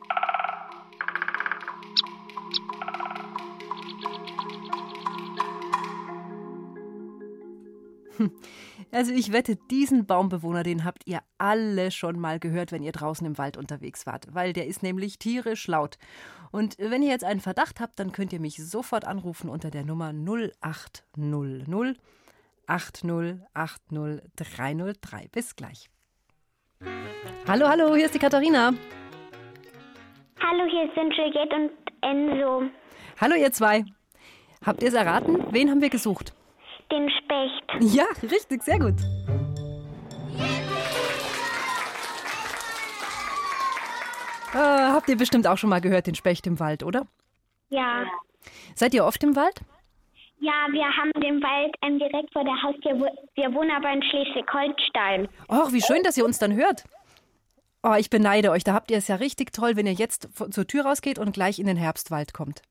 [8.93, 13.25] Also ich wette, diesen Baumbewohner, den habt ihr alle schon mal gehört, wenn ihr draußen
[13.25, 15.97] im Wald unterwegs wart, weil der ist nämlich tierisch laut.
[16.51, 19.85] Und wenn ihr jetzt einen Verdacht habt, dann könnt ihr mich sofort anrufen unter der
[19.85, 21.97] Nummer 0800
[22.67, 25.31] 8080303.
[25.31, 25.89] Bis gleich.
[27.47, 28.73] Hallo, hallo, hier ist die Katharina.
[30.39, 31.71] Hallo, hier sind Juliette und
[32.01, 32.63] Enzo.
[33.19, 33.83] Hallo, ihr zwei.
[34.65, 35.45] Habt ihr es erraten?
[35.51, 36.33] Wen haben wir gesucht?
[36.91, 37.95] den Specht.
[37.95, 38.95] Ja, richtig, sehr gut.
[44.53, 47.07] Äh, habt ihr bestimmt auch schon mal gehört, den Specht im Wald, oder?
[47.69, 48.03] Ja.
[48.75, 49.61] Seid ihr oft im Wald?
[50.39, 52.93] Ja, wir haben den Wald ähm, direkt vor der Haustür.
[53.35, 55.29] Wir wohnen aber in Schleswig-Holstein.
[55.47, 56.83] Och, wie schön, dass ihr uns dann hört.
[57.83, 58.63] Oh, ich beneide euch.
[58.63, 61.59] Da habt ihr es ja richtig toll, wenn ihr jetzt zur Tür rausgeht und gleich
[61.59, 62.63] in den Herbstwald kommt.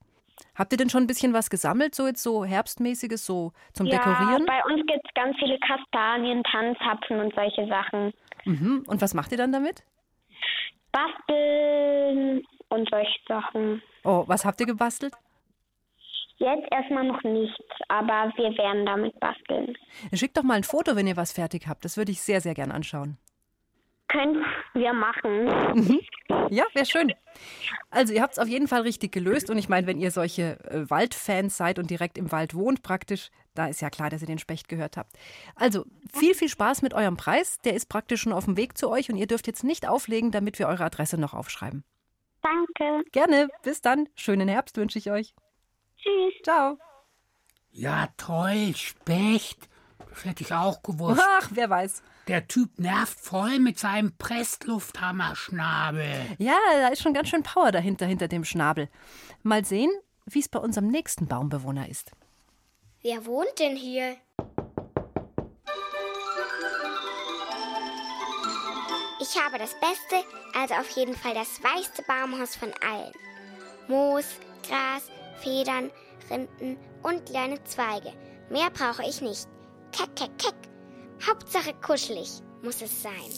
[0.54, 3.98] Habt ihr denn schon ein bisschen was gesammelt, so jetzt so herbstmäßiges, so zum ja,
[3.98, 4.46] Dekorieren?
[4.46, 8.12] bei uns gibt es ganz viele Kastanien, Tanzapfen und solche Sachen.
[8.44, 8.84] Mhm.
[8.86, 9.84] Und was macht ihr dann damit?
[10.92, 13.82] Basteln und solche Sachen.
[14.04, 15.14] Oh, was habt ihr gebastelt?
[16.38, 19.76] Jetzt erstmal noch nichts, aber wir werden damit basteln.
[20.14, 21.84] Schickt doch mal ein Foto, wenn ihr was fertig habt.
[21.84, 23.18] Das würde ich sehr, sehr gern anschauen.
[24.10, 24.44] Können
[24.74, 26.00] wir machen.
[26.50, 27.12] Ja, wäre schön.
[27.90, 30.58] Also ihr habt es auf jeden Fall richtig gelöst und ich meine, wenn ihr solche
[30.64, 34.26] äh, Waldfans seid und direkt im Wald wohnt praktisch, da ist ja klar, dass ihr
[34.26, 35.12] den Specht gehört habt.
[35.54, 37.58] Also viel, viel Spaß mit eurem Preis.
[37.64, 40.32] Der ist praktisch schon auf dem Weg zu euch und ihr dürft jetzt nicht auflegen,
[40.32, 41.84] damit wir eure Adresse noch aufschreiben.
[42.42, 43.04] Danke.
[43.12, 43.48] Gerne.
[43.62, 44.08] Bis dann.
[44.16, 45.34] Schönen Herbst wünsche ich euch.
[45.98, 46.34] Tschüss.
[46.42, 46.78] Ciao.
[47.70, 49.68] Ja, toll, Specht.
[50.08, 51.22] Das hätte ich auch gewusst.
[51.22, 52.02] Ach, wer weiß.
[52.30, 56.36] Der Typ nervt voll mit seinem Presslufthammerschnabel.
[56.38, 58.88] Ja, da ist schon ganz schön Power dahinter, hinter dem Schnabel.
[59.42, 59.90] Mal sehen,
[60.26, 62.12] wie es bei unserem nächsten Baumbewohner ist.
[63.02, 64.16] Wer wohnt denn hier?
[69.20, 73.12] Ich habe das Beste, also auf jeden Fall das weichste Baumhaus von allen.
[73.88, 74.26] Moos,
[74.68, 75.08] Gras,
[75.40, 75.90] Federn,
[76.30, 78.12] Rinden und kleine Zweige.
[78.50, 79.48] Mehr brauche ich nicht.
[79.90, 80.69] Keck, keck, keck.
[81.26, 83.30] Hauptsache kuschelig muss es sein.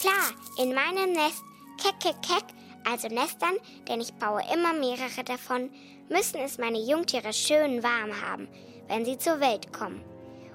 [0.00, 1.42] Klar, in meinem Nest,
[1.82, 2.44] keck, keck, keck,
[2.84, 3.56] also Nestern,
[3.88, 5.70] denn ich baue immer mehrere davon,
[6.08, 8.48] müssen es meine Jungtiere schön warm haben,
[8.88, 10.04] wenn sie zur Welt kommen.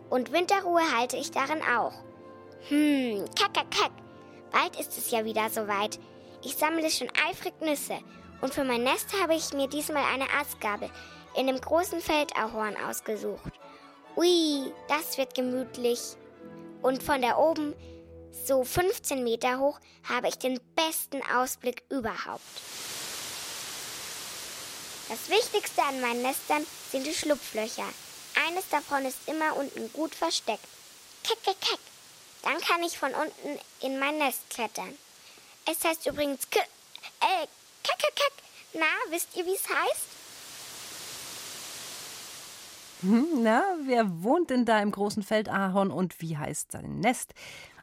[0.10, 1.94] Und Winterruhe halte ich darin auch.
[2.70, 3.92] Hm, kack, kack, kack.
[4.52, 6.00] Bald ist es ja wieder soweit.
[6.44, 8.00] Ich sammle schon eifrig Nüsse.
[8.42, 10.90] Und für mein Nest habe ich mir diesmal eine Astgabel
[11.36, 13.52] in dem großen Feldahorn ausgesucht.
[14.16, 16.00] Ui, das wird gemütlich.
[16.82, 17.76] Und von da oben,
[18.46, 22.42] so 15 Meter hoch, habe ich den besten Ausblick überhaupt.
[25.10, 27.88] Das Wichtigste an meinen Nestern sind die Schlupflöcher.
[28.48, 30.64] Eines davon ist immer unten gut versteckt.
[31.24, 31.80] Keck, keck, keck.
[32.44, 34.98] Dann kann ich von unten in mein Nest klettern.
[35.66, 37.48] Es heißt übrigens K äh,
[37.84, 38.34] kack, kack, kack.
[38.74, 40.19] Na, wisst ihr, wie es heißt?
[43.02, 47.34] Hm, Na, wer wohnt denn da im großen Feldahorn und wie heißt sein Nest?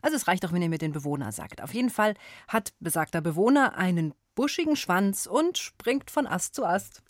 [0.03, 1.63] Also es reicht doch, wenn ihr mir den Bewohner sagt.
[1.63, 2.15] Auf jeden Fall
[2.49, 7.03] hat besagter Bewohner einen buschigen Schwanz und springt von Ast zu Ast.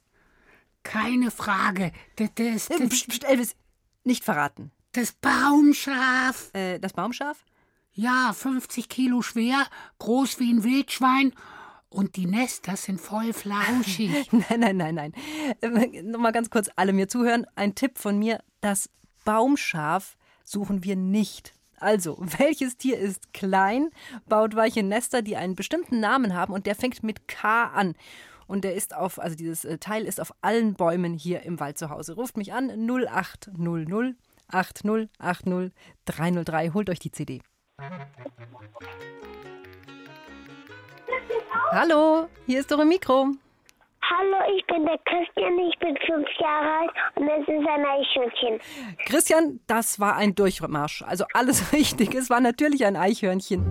[0.85, 1.93] Keine Frage.
[2.17, 3.57] Das, das, Äh, das, Psst, psst, Elvis,
[4.05, 4.71] nicht verraten.
[4.93, 6.51] das Baumschaf.
[6.55, 7.45] Äh, das Baumschaf?
[7.93, 9.67] Ja, 50 Kilo schwer,
[9.99, 11.33] groß wie ein Wildschwein.
[11.97, 14.31] Und die Nester sind voll flauschig.
[14.51, 15.13] Nein, nein, nein, nein.
[15.63, 17.47] Äh, Nochmal ganz kurz alle mir zuhören.
[17.57, 18.91] Ein Tipp von mir: Das
[19.25, 21.55] Baumschaf suchen wir nicht.
[21.79, 23.89] Also, welches Tier ist klein,
[24.29, 27.95] baut weiche Nester, die einen bestimmten Namen haben und der fängt mit K an.
[28.47, 31.79] Und der ist auf, also dieses äh, Teil ist auf allen Bäumen hier im Wald
[31.79, 32.15] zu Hause.
[32.15, 34.17] Ruft mich an 0800
[34.49, 35.73] 80 80
[36.05, 36.71] 303.
[36.75, 37.41] Holt euch die CD.
[41.73, 43.29] Hallo, hier ist eure Mikro.
[44.03, 48.61] Hallo, ich bin der Christian, ich bin fünf Jahre alt und es ist ein Eichhörnchen.
[49.07, 51.03] Christian, das war ein Durchmarsch.
[51.03, 52.15] Also alles richtig.
[52.15, 53.65] Es war natürlich ein Eichhörnchen.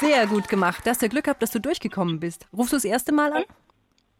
[0.00, 0.84] Sehr gut gemacht.
[0.84, 2.48] Du hast ja Glück gehabt, dass du durchgekommen bist.
[2.56, 3.44] Rufst du das erste Mal an?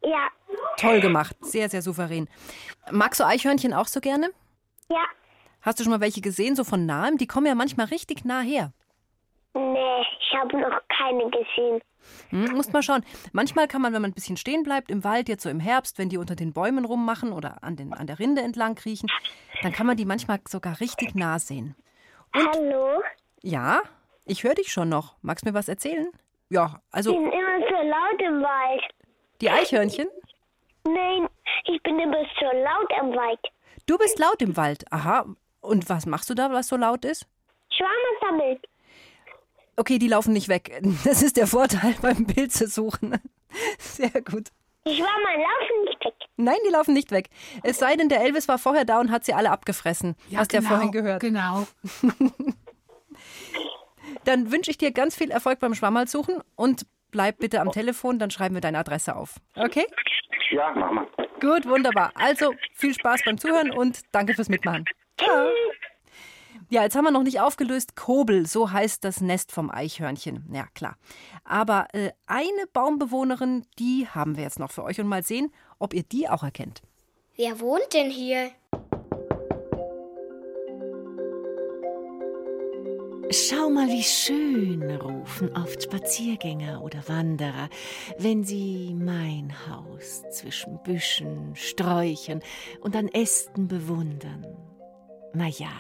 [0.03, 0.29] Ja,
[0.77, 1.37] Toll gemacht.
[1.41, 2.27] Sehr, sehr souverän.
[2.91, 4.31] Magst du Eichhörnchen auch so gerne?
[4.89, 5.05] ja,
[5.63, 7.19] Hast du schon mal welche gesehen, so von nahem?
[7.19, 8.73] Die kommen ja manchmal richtig nah her.
[9.55, 11.81] nee, ich habe noch keine gesehen.
[12.31, 13.05] Hm, musst mal schauen.
[13.33, 15.99] Manchmal kann man, wenn man ein bisschen stehen bleibt im Wald, jetzt so im Herbst,
[15.99, 19.09] wenn die unter den Bäumen rummachen oder an, den, an der Rinde entlang kriechen,
[19.63, 21.75] dann kann man die manchmal sogar richtig nah sehen.
[22.35, 23.03] Hallo?
[23.43, 23.83] Ja,
[24.25, 25.17] ich höre dich schon noch.
[25.21, 26.09] Magst du mir was erzählen?
[26.49, 28.83] Ja, also sind immer so laut im Wald.
[29.41, 30.09] die Eichhörnchen.
[30.85, 31.29] Nein,
[31.65, 33.41] ich bin immer so laut im Wald.
[33.87, 34.85] Du bist laut im Wald.
[34.91, 35.27] Aha.
[35.61, 37.27] Und was machst du da, was so laut ist?
[37.71, 38.59] Schwärme sammeln.
[39.77, 40.81] Okay, die laufen nicht weg.
[41.05, 43.19] Das ist der Vorteil beim Pilze suchen.
[43.79, 44.49] Sehr gut.
[44.87, 46.15] Die Schwärme laufen nicht weg.
[46.37, 47.29] Nein, die laufen nicht weg.
[47.63, 50.17] Es sei denn, der Elvis war vorher da und hat sie alle abgefressen.
[50.35, 51.21] Hast du ja genau, vorhin gehört.
[51.21, 51.67] Genau.
[54.25, 58.19] Dann wünsche ich dir ganz viel Erfolg beim Schwammerl suchen und bleib bitte am Telefon,
[58.19, 59.37] dann schreiben wir deine Adresse auf.
[59.55, 59.87] Okay?
[60.51, 61.07] Ja, mach mal.
[61.41, 62.13] Gut, wunderbar.
[62.15, 64.85] Also viel Spaß beim Zuhören und danke fürs Mitmachen.
[65.23, 65.49] Ciao.
[66.71, 67.97] Ja, jetzt haben wir noch nicht aufgelöst.
[67.97, 70.45] Kobel, so heißt das Nest vom Eichhörnchen.
[70.53, 70.97] Ja, klar.
[71.45, 75.95] Aber äh, eine Baumbewohnerin, die haben wir jetzt noch für euch und mal sehen, ob
[75.95, 76.83] ihr die auch erkennt.
[77.37, 78.51] Wer wohnt denn hier?
[83.33, 87.69] Schau mal, wie schön, rufen oft Spaziergänger oder Wanderer,
[88.19, 92.43] wenn sie mein Haus zwischen Büschen, Sträuchern
[92.81, 94.47] und an Ästen bewundern.
[95.33, 95.71] Na ja,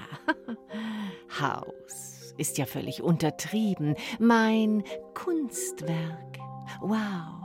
[1.40, 4.84] Haus ist ja völlig untertrieben, mein
[5.14, 6.38] Kunstwerk.
[6.80, 7.40] Wow,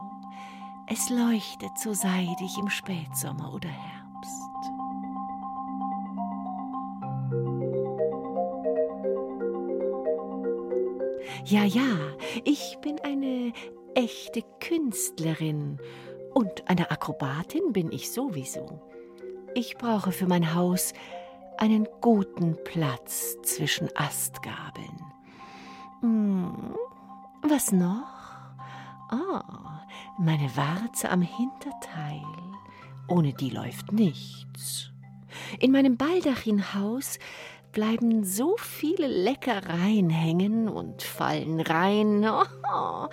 [0.88, 3.96] es leuchtet so seidig im Spätsommer oder Herbst.
[11.46, 13.52] Ja, ja, ich bin eine
[13.96, 15.80] echte Künstlerin
[16.34, 18.82] und eine Akrobatin bin ich sowieso.
[19.54, 20.94] Ich brauche für mein Haus
[21.58, 25.02] einen guten Platz zwischen Astgabeln.
[26.02, 26.76] Hm,
[27.44, 28.04] was noch?
[29.12, 29.40] Oh,
[30.18, 32.24] meine Warze am Hinterteil.
[33.08, 34.92] Ohne die läuft nichts.
[35.60, 37.20] In meinem Baldachinhaus
[37.72, 42.28] bleiben so viele Leckereien hängen und fallen rein.
[42.78, 43.08] Oh,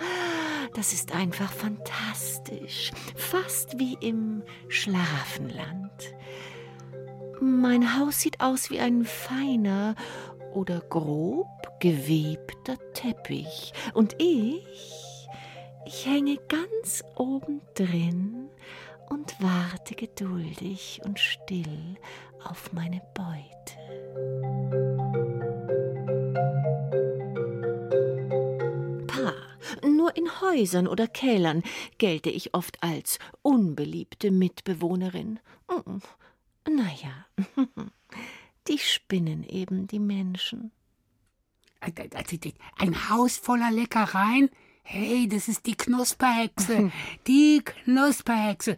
[0.73, 6.13] das ist einfach fantastisch, fast wie im Schlafenland.
[7.43, 9.95] Mein Haus sieht aus wie ein feiner
[10.53, 11.49] oder grob
[11.81, 13.73] gewebter Teppich.
[13.93, 15.27] Und ich,
[15.85, 18.47] ich hänge ganz oben drin
[19.09, 21.97] und warte geduldig und still
[22.45, 23.43] auf meine Beute.
[29.07, 29.33] Pa,
[29.85, 31.61] nur in Häusern oder Kälern
[31.97, 35.41] gelte ich oft als unbeliebte Mitbewohnerin.
[36.69, 37.25] Naja,
[38.67, 40.71] die spinnen eben die Menschen.
[42.77, 44.49] Ein Haus voller Leckereien?
[44.85, 46.91] Hey, das ist die Knusperhexe.
[47.27, 48.77] Die Knusperhexe.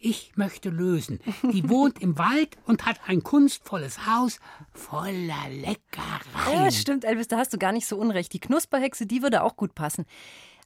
[0.00, 1.20] Ich möchte lösen.
[1.44, 4.40] Die wohnt im Wald und hat ein kunstvolles Haus
[4.72, 6.64] voller Leckereien.
[6.64, 8.32] Ja, stimmt, Elvis, da hast du gar nicht so unrecht.
[8.32, 10.06] Die Knusperhexe, die würde auch gut passen.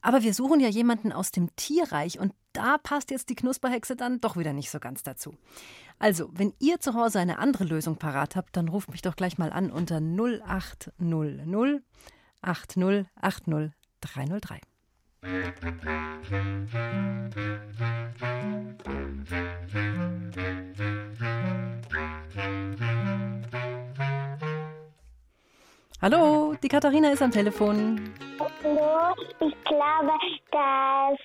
[0.01, 4.21] Aber wir suchen ja jemanden aus dem Tierreich und da passt jetzt die Knusperhexe dann
[4.21, 5.35] doch wieder nicht so ganz dazu.
[5.99, 9.39] Also, wenn ihr zu Hause eine andere Lösung parat habt, dann ruft mich doch gleich
[9.39, 11.83] mal an unter 0800
[12.41, 14.61] 8080 303.
[26.01, 28.15] Hallo, die Katharina ist am Telefon.
[28.63, 30.13] Hallo, ich glaube,
[30.53, 31.19] das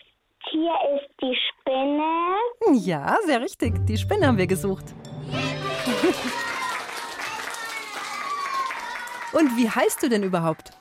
[0.50, 2.38] Tier ist die Spinne.
[2.84, 3.86] Ja, sehr richtig.
[3.86, 4.86] Die Spinne haben wir gesucht.
[9.34, 10.72] Und wie heißt du denn überhaupt?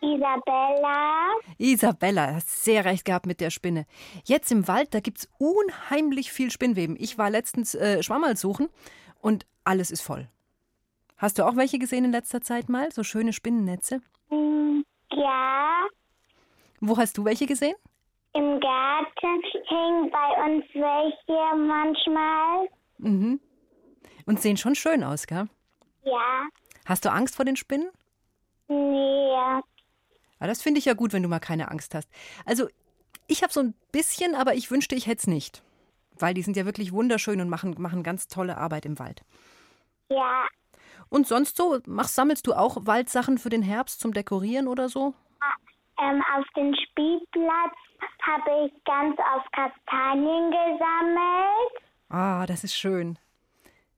[0.00, 1.32] Isabella.
[1.58, 3.86] Isabella, hast sehr recht gehabt mit der Spinne.
[4.22, 6.94] Jetzt im Wald, da gibt's unheimlich viel Spinnweben.
[6.96, 8.68] Ich war letztens äh, Schwammerl suchen
[9.20, 10.28] und alles ist voll.
[11.22, 12.90] Hast du auch welche gesehen in letzter Zeit mal?
[12.90, 14.00] So schöne Spinnennetze?
[15.12, 15.86] Ja,
[16.80, 17.76] Wo hast du welche gesehen?
[18.34, 22.66] im Garten hängen bei uns welche manchmal.
[22.96, 23.40] Mhm.
[24.24, 25.48] Und sehen schon schön aus, gell?
[26.02, 26.48] Ja,
[26.86, 27.90] Hast du Angst vor den Spinnen?
[28.68, 29.28] nee.
[29.30, 32.08] Ja, das finde ich ja gut, wenn du mal keine Angst hast.
[32.46, 32.66] Also,
[33.28, 35.62] ich habe so ein bisschen, aber ich wünschte, ich hätte es nicht.
[36.18, 39.22] Weil die sind ja wirklich wunderschön und machen, machen ganz tolle Arbeit im Wald.
[40.08, 40.46] Ja,
[41.12, 45.12] Und sonst so, machst, sammelst du auch Waldsachen für den Herbst zum Dekorieren oder so?
[46.00, 47.76] ähm, auf dem Spielplatz
[48.22, 51.82] habe ich ganz oft Kastanien gesammelt.
[52.08, 53.18] Ah, das ist schön.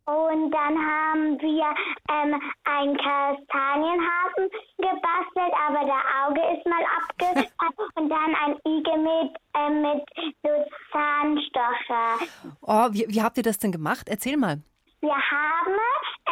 [0.07, 1.75] Und dann haben wir
[2.11, 7.47] ähm, einen Kastanienhafen gebastelt, aber der Auge ist mal abgefallen.
[7.95, 10.05] und dann ein Igel mit, ähm, mit
[10.43, 10.51] so
[10.91, 12.27] Zahnstocher.
[12.61, 14.09] Oh, wie, wie habt ihr das denn gemacht?
[14.09, 14.63] Erzähl mal.
[15.05, 15.77] Wir haben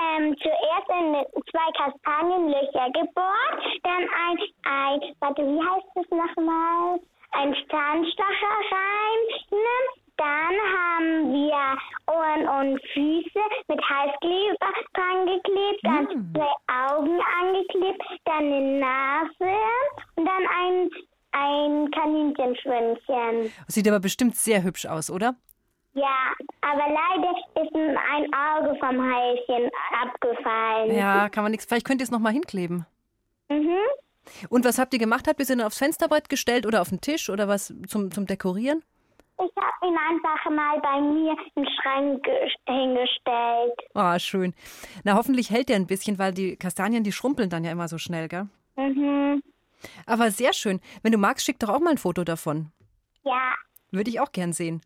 [0.01, 6.99] ähm, zuerst in zwei Kastanienlöcher gebohrt, dann ein, ein, warte, wie heißt das nochmal?
[7.33, 9.19] Ein Zahnstocher rein.
[10.17, 11.77] Dann haben wir
[12.15, 19.53] Ohren und Füße mit Heißkleber dran geklebt, dann zwei Augen angeklebt, dann eine Nase
[20.17, 20.91] und dann ein,
[21.33, 23.53] ein Kaninchenschwänzchen.
[23.67, 25.35] Sieht aber bestimmt sehr hübsch aus, oder?
[25.95, 26.33] Ja,
[26.63, 29.71] aber leider ist ein Auge vom Häschen
[30.03, 30.97] abgefallen.
[30.97, 31.67] Ja, kann man nichts.
[31.67, 32.87] Vielleicht könnt ihr es noch mal hinkleben.
[33.49, 33.77] Mhm.
[34.49, 35.29] Und was habt ihr gemacht?
[35.29, 38.27] Habt ihr sie dann aufs Fensterbrett gestellt oder auf den Tisch oder was zum, zum
[38.27, 38.83] Dekorieren?
[39.39, 42.25] Ich habe ihn einfach mal bei mir im Schrank
[42.67, 43.75] hingestellt.
[43.95, 44.55] Ah, oh, schön.
[45.05, 47.99] Na, hoffentlich hält er ein bisschen, weil die Kastanien, die schrumpeln dann ja immer so
[47.99, 48.49] schnell, gell?
[48.77, 49.43] Mhm.
[50.07, 50.81] Aber sehr schön.
[51.03, 52.71] Wenn du magst, schick doch auch mal ein Foto davon.
[53.25, 53.55] Ja.
[53.91, 54.81] Würde ich auch gern sehen.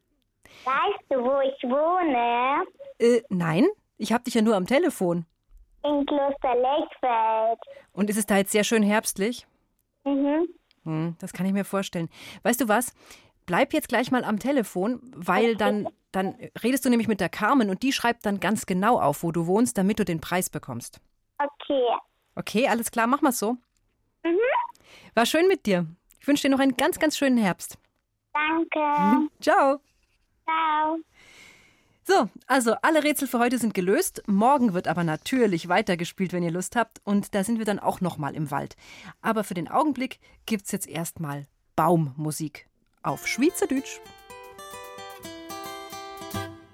[0.64, 2.64] Weißt du, wo ich wohne?
[2.99, 3.66] Äh, nein.
[3.99, 5.26] Ich hab dich ja nur am Telefon.
[5.82, 7.61] In Kloster Lechfeld.
[7.92, 9.47] Und ist es da jetzt sehr schön herbstlich?
[10.05, 10.49] Mhm.
[10.84, 12.09] Hm, das kann ich mir vorstellen.
[12.42, 12.94] Weißt du was?
[13.47, 15.57] Bleib jetzt gleich mal am Telefon, weil okay.
[15.57, 19.22] dann, dann redest du nämlich mit der Carmen und die schreibt dann ganz genau auf,
[19.22, 21.01] wo du wohnst, damit du den Preis bekommst.
[21.38, 21.86] Okay.
[22.34, 23.57] Okay, alles klar, mach mal so.
[24.24, 24.38] Mhm.
[25.14, 25.86] War schön mit dir.
[26.20, 27.78] Ich wünsche dir noch einen ganz, ganz schönen Herbst.
[28.32, 29.01] Danke.
[29.01, 29.30] Mhm.
[29.40, 29.80] Ciao.
[30.47, 30.99] Ciao.
[32.05, 34.22] So, also alle Rätsel für heute sind gelöst.
[34.26, 37.01] Morgen wird aber natürlich weitergespielt, wenn ihr Lust habt.
[37.03, 38.76] Und da sind wir dann auch nochmal im Wald.
[39.22, 42.68] Aber für den Augenblick gibt's jetzt erstmal Baummusik
[43.03, 43.99] auf Schweizerdeutsch.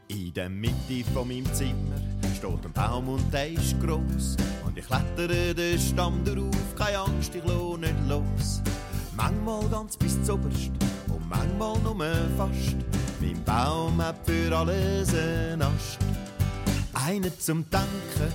[0.08, 1.96] In der Mitte von meinem Zimmer
[2.36, 4.36] steht ein Baum und der ist groß.
[4.66, 8.60] Und ich klettere den Stamm darauf, keine Angst, ich lohne nicht los.
[9.16, 10.72] Manchmal ganz bis zuoberst
[11.08, 11.96] und manchmal nur
[12.36, 12.76] fast.
[13.22, 15.98] Mein Baum hat für alles einen Ast.
[16.92, 18.32] Einen zum Danken,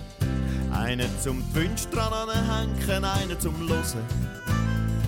[0.74, 4.00] einen zum Wünsch dran anhängen, einen zum Losen.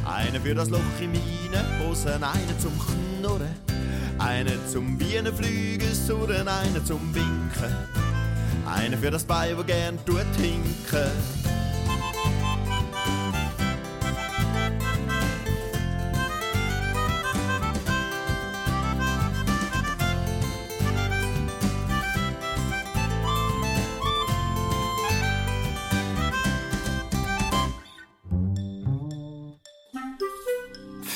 [0.05, 3.55] Einen für das Loch in meinen Hosen, einen zum Knurren.
[4.17, 7.73] Einen zum Bienenflügen surren, einen zum Winken.
[8.65, 11.38] Einen für das Bein, wo gern tut hinken.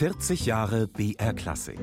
[0.03, 1.79] 40 Jahre BR Klassik.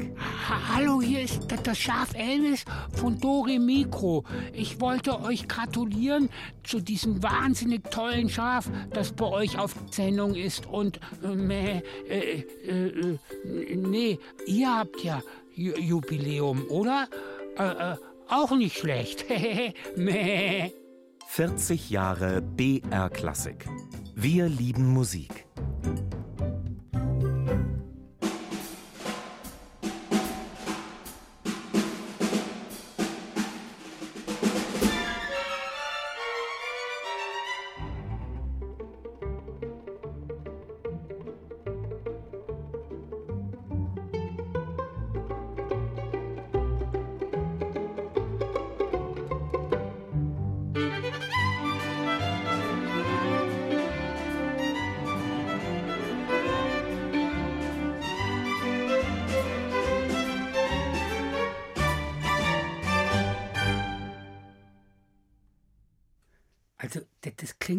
[0.46, 4.24] Ha Hallo, hier ist das Schaf Elvis von Dore Mikro.
[4.52, 6.28] Ich wollte euch gratulieren
[6.62, 10.66] zu diesem wahnsinnig tollen Schaf, das bei euch auf Sendung ist.
[10.66, 13.18] Und äh, äh, äh,
[13.74, 15.22] nee, ihr habt ja
[15.54, 17.08] J Jubiläum, oder?
[17.56, 17.96] Äh, äh,
[18.28, 19.24] auch nicht schlecht.
[21.26, 23.66] 40 Jahre BR Klassik.
[24.14, 25.46] Wir lieben Musik.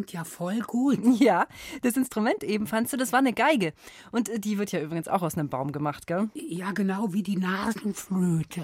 [0.02, 0.99] Klingt ja voll gut.
[1.22, 1.45] Ja,
[1.84, 3.74] das Instrument eben, fandst du, das war eine Geige.
[4.12, 6.30] Und äh, die wird ja übrigens auch aus einem Baum gemacht, gell?
[6.34, 8.64] Ja, genau, wie die Nasenflöte.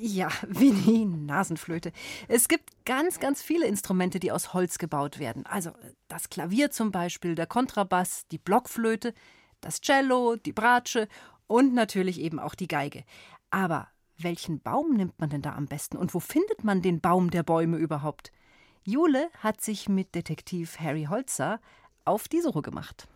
[0.00, 1.90] Ja, wie die Nasenflöte.
[2.28, 5.44] Es gibt ganz, ganz viele Instrumente, die aus Holz gebaut werden.
[5.46, 5.70] Also
[6.06, 9.14] das Klavier zum Beispiel, der Kontrabass, die Blockflöte,
[9.60, 11.08] das Cello, die Bratsche
[11.48, 13.02] und natürlich eben auch die Geige.
[13.50, 15.96] Aber welchen Baum nimmt man denn da am besten?
[15.96, 18.30] Und wo findet man den Baum der Bäume überhaupt?
[18.86, 21.60] Jule hat sich mit Detektiv Harry Holzer
[22.04, 23.08] auf die Suche gemacht.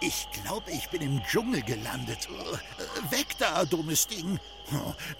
[0.00, 2.28] Ich glaube, ich bin im Dschungel gelandet.
[3.10, 4.40] Weg da, dummes Ding.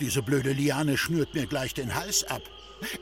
[0.01, 2.41] Diese blöde Liane schnürt mir gleich den Hals ab.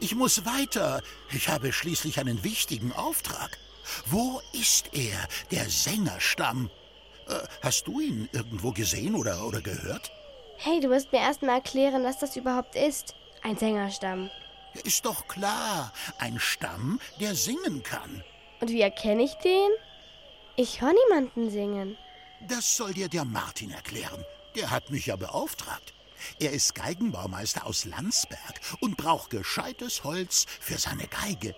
[0.01, 1.01] Ich muss weiter.
[1.33, 3.57] Ich habe schließlich einen wichtigen Auftrag.
[4.07, 6.71] Wo ist er, der Sängerstamm?
[7.63, 10.11] Hast du ihn irgendwo gesehen oder, oder gehört?
[10.57, 13.15] Hey, du musst mir erst mal erklären, was das überhaupt ist.
[13.43, 14.31] Ein Sängerstamm.
[14.85, 15.93] Ist doch klar.
[16.19, 18.25] Ein Stamm, der singen kann.
[18.61, 19.71] Und wie erkenne ich den?
[20.57, 21.97] Ich höre niemanden singen.
[22.49, 24.25] Das soll dir der Martin erklären.
[24.55, 25.93] Der hat mich ja beauftragt.
[26.39, 31.55] Er ist Geigenbaumeister aus Landsberg und braucht gescheites Holz für seine Geige.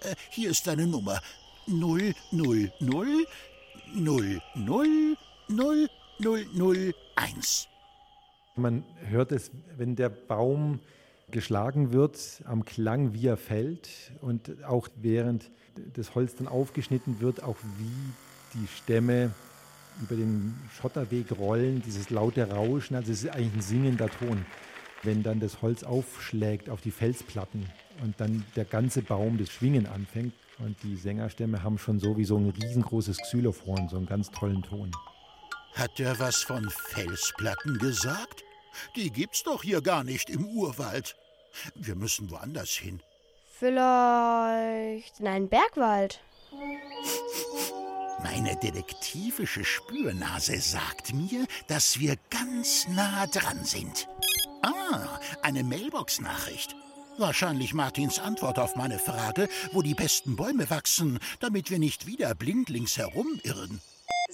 [0.00, 1.20] Äh, hier ist seine Nummer.
[1.66, 3.26] 000 000
[7.16, 7.68] 001.
[8.56, 10.78] Man hört es, wenn der Baum
[11.30, 13.88] geschlagen wird, am Klang, wie er fällt
[14.20, 15.50] und auch während
[15.94, 18.12] das Holz dann aufgeschnitten wird, auch wie
[18.58, 19.32] die Stämme
[20.00, 24.44] über den Schotterweg rollen, dieses laute Rauschen, also es ist eigentlich ein singender Ton.
[25.02, 27.66] Wenn dann das Holz aufschlägt auf die Felsplatten
[28.02, 32.24] und dann der ganze Baum das Schwingen anfängt und die Sängerstämme haben schon so wie
[32.24, 34.90] so ein riesengroßes Xylophon, so einen ganz tollen Ton.
[35.74, 38.43] Hat der was von Felsplatten gesagt?
[38.96, 41.16] Die gibt's doch hier gar nicht im Urwald.
[41.74, 43.00] Wir müssen woanders hin.
[43.58, 46.20] Vielleicht in einen Bergwald.
[48.22, 54.08] Meine detektivische Spürnase sagt mir, dass wir ganz nah dran sind.
[54.62, 56.74] Ah, eine Mailbox-Nachricht.
[57.18, 62.34] Wahrscheinlich Martins Antwort auf meine Frage, wo die besten Bäume wachsen, damit wir nicht wieder
[62.34, 63.80] blindlings herumirren.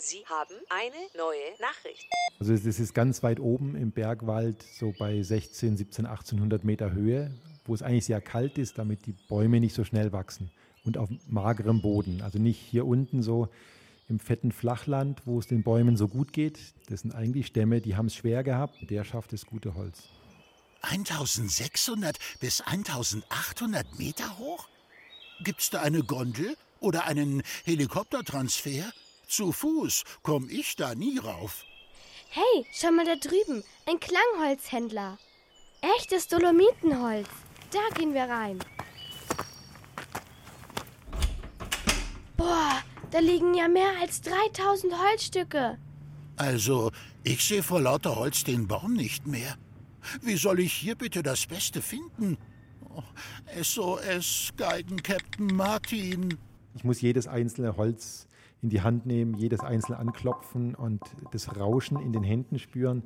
[0.02, 2.08] Sie haben eine neue Nachricht.
[2.38, 7.34] Also es ist ganz weit oben im Bergwald, so bei 16, 17, 1800 Meter Höhe,
[7.66, 10.50] wo es eigentlich sehr kalt ist, damit die Bäume nicht so schnell wachsen.
[10.84, 12.22] Und auf magerem Boden.
[12.22, 13.50] Also nicht hier unten so
[14.08, 16.58] im fetten Flachland, wo es den Bäumen so gut geht.
[16.88, 18.76] Das sind eigentlich Stämme, die haben es schwer gehabt.
[18.88, 20.04] Der schafft das gute Holz.
[20.80, 24.66] 1600 bis 1800 Meter hoch?
[25.44, 28.90] Gibt's da eine Gondel oder einen Helikoptertransfer?
[29.30, 31.64] Zu Fuß komm ich da nie rauf.
[32.30, 33.62] Hey, schau mal da drüben.
[33.86, 35.18] Ein Klangholzhändler.
[35.96, 37.28] Echtes Dolomitenholz.
[37.70, 38.58] Da gehen wir rein.
[42.36, 45.78] Boah, da liegen ja mehr als 3000 Holzstücke.
[46.36, 46.90] Also,
[47.22, 49.56] ich sehe vor lauter Holz den Baum nicht mehr.
[50.22, 52.36] Wie soll ich hier bitte das Beste finden?
[52.88, 53.04] Oh,
[53.62, 56.36] SOS, Geigenkapitän Martin.
[56.74, 58.26] Ich muss jedes einzelne Holz
[58.62, 61.00] in die Hand nehmen, jedes einzelne anklopfen und
[61.32, 63.04] das Rauschen in den Händen spüren,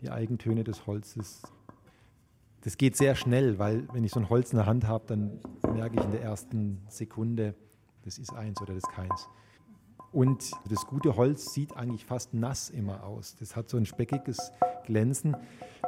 [0.00, 1.42] die Eigentöne des Holzes.
[2.62, 5.40] Das geht sehr schnell, weil wenn ich so ein Holz in der Hand habe, dann
[5.72, 7.54] merke ich in der ersten Sekunde,
[8.04, 9.28] das ist eins oder das ist keins.
[10.12, 13.36] Und das gute Holz sieht eigentlich fast nass immer aus.
[13.38, 14.50] Das hat so ein speckiges
[14.84, 15.36] Glänzen.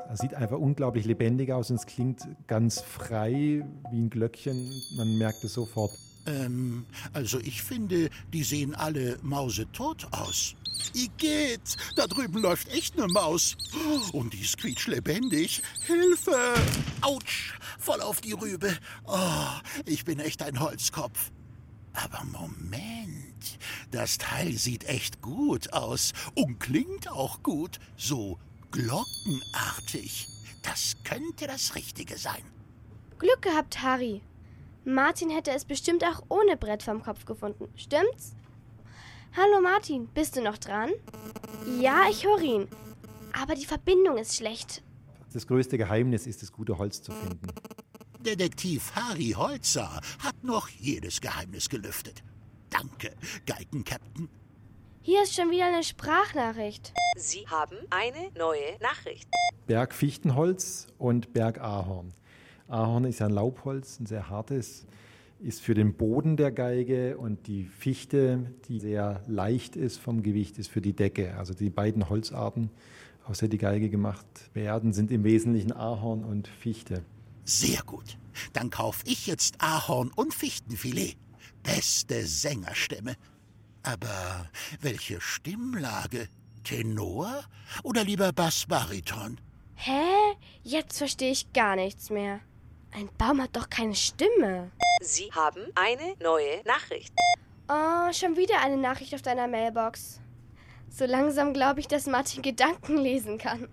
[0.08, 4.70] Das sieht einfach unglaublich lebendig aus und es klingt ganz frei wie ein Glöckchen.
[4.96, 5.90] Man merkt es sofort.
[6.28, 10.54] Ähm, also ich finde, die sehen alle mausetot aus.
[10.94, 13.56] Igitt, da drüben läuft echt eine Maus.
[14.12, 15.62] Und die ist quietschlebendig.
[15.86, 16.54] Hilfe!
[17.00, 17.54] Autsch!
[17.78, 18.76] Voll auf die Rübe.
[19.04, 19.48] Oh,
[19.86, 21.30] ich bin echt ein Holzkopf.
[21.94, 23.58] Aber Moment,
[23.90, 28.38] das Teil sieht echt gut aus und klingt auch gut, so
[28.70, 30.28] glockenartig.
[30.62, 32.42] Das könnte das Richtige sein.
[33.18, 34.20] Glück gehabt, Harry.
[34.88, 37.68] Martin hätte es bestimmt auch ohne Brett vom Kopf gefunden.
[37.76, 38.34] Stimmt's?
[39.36, 40.90] Hallo Martin, bist du noch dran?
[41.78, 42.68] Ja, ich höre ihn.
[43.38, 44.82] Aber die Verbindung ist schlecht.
[45.34, 47.48] Das größte Geheimnis ist, das gute Holz zu finden.
[48.20, 52.22] Detektiv Harry Holzer hat noch jedes Geheimnis gelüftet.
[52.70, 53.14] Danke,
[53.44, 54.30] Geigenkapitän.
[55.02, 56.94] Hier ist schon wieder eine Sprachnachricht.
[57.14, 59.28] Sie haben eine neue Nachricht.
[59.66, 61.84] Bergfichtenholz und Bergahorn.
[61.88, 62.14] Ahorn
[63.04, 64.86] ist ja ein Laubholz, ein sehr hartes,
[65.40, 70.58] ist für den Boden der Geige und die Fichte, die sehr leicht ist vom Gewicht,
[70.58, 71.36] ist für die Decke.
[71.36, 72.70] Also die beiden Holzarten,
[73.24, 77.04] aus der die Geige gemacht werden, sind im Wesentlichen Ahorn und Fichte.
[77.44, 78.18] Sehr gut.
[78.52, 81.16] Dann kauf ich jetzt Ahorn und Fichtenfilet.
[81.62, 83.14] Beste Sängerstimme.
[83.82, 84.50] Aber
[84.80, 86.28] welche Stimmlage?
[86.64, 87.44] Tenor
[87.82, 89.40] oder lieber Bassbariton?
[89.74, 90.02] Hä?
[90.62, 92.40] Jetzt verstehe ich gar nichts mehr.
[92.92, 94.70] Ein Baum hat doch keine Stimme.
[95.02, 97.12] Sie haben eine neue Nachricht.
[97.68, 100.20] Oh, schon wieder eine Nachricht auf deiner Mailbox.
[100.88, 103.68] So langsam glaube ich, dass Martin Gedanken lesen kann.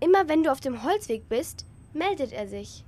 [0.00, 2.84] Immer wenn du auf dem Holzweg bist, meldet er sich.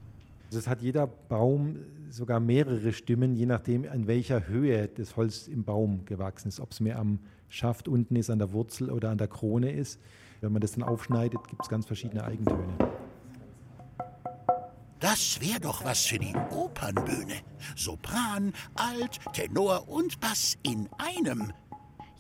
[0.47, 1.79] Also es hat jeder Baum
[2.11, 6.61] sogar mehrere Stimmen, je nachdem, an welcher Höhe das Holz im Baum gewachsen ist.
[6.61, 10.01] Ob es mehr am Schaft unten ist, an der Wurzel oder an der Krone ist.
[10.41, 12.77] Wenn man das dann aufschneidet, gibt es ganz verschiedene Eigentöne.
[15.01, 17.43] Das wäre doch was für die Opernbühne.
[17.75, 21.53] Sopran, Alt, Tenor und Bass in einem.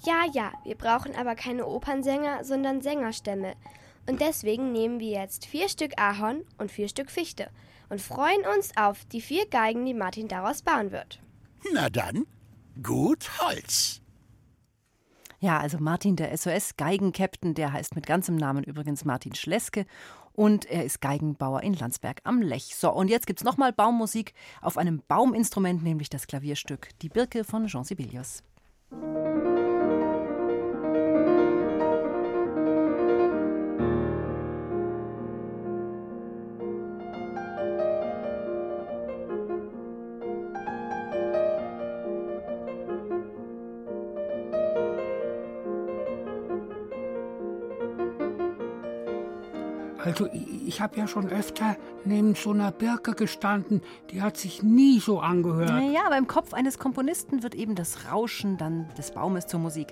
[0.04, 3.54] Ja, ja, wir brauchen aber keine Opernsänger, sondern Sängerstämme.
[4.08, 7.50] Und deswegen nehmen wir jetzt vier Stück Ahorn und vier Stück Fichte
[7.88, 11.20] und freuen uns auf die vier Geigen, die Martin daraus bauen wird.
[11.72, 12.26] Na dann,
[12.82, 14.00] gut Holz.
[15.38, 19.86] Ja, also Martin, der SOS-Geigenkapitän, der heißt mit ganzem Namen übrigens Martin Schleske
[20.36, 22.76] und er ist Geigenbauer in Landsberg am Lech.
[22.76, 27.42] So, und jetzt gibt es nochmal Baummusik auf einem Bauminstrument, nämlich das Klavierstück Die Birke
[27.42, 28.42] von Jean Sibelius.
[50.06, 50.28] Also
[50.66, 55.18] ich, habe ja schon öfter neben so einer Birke gestanden, die hat sich nie so
[55.18, 55.70] angehört.
[55.70, 59.88] Naja, aber im Kopf eines Komponisten wird eben das Rauschen dann des Baumes zur Musik.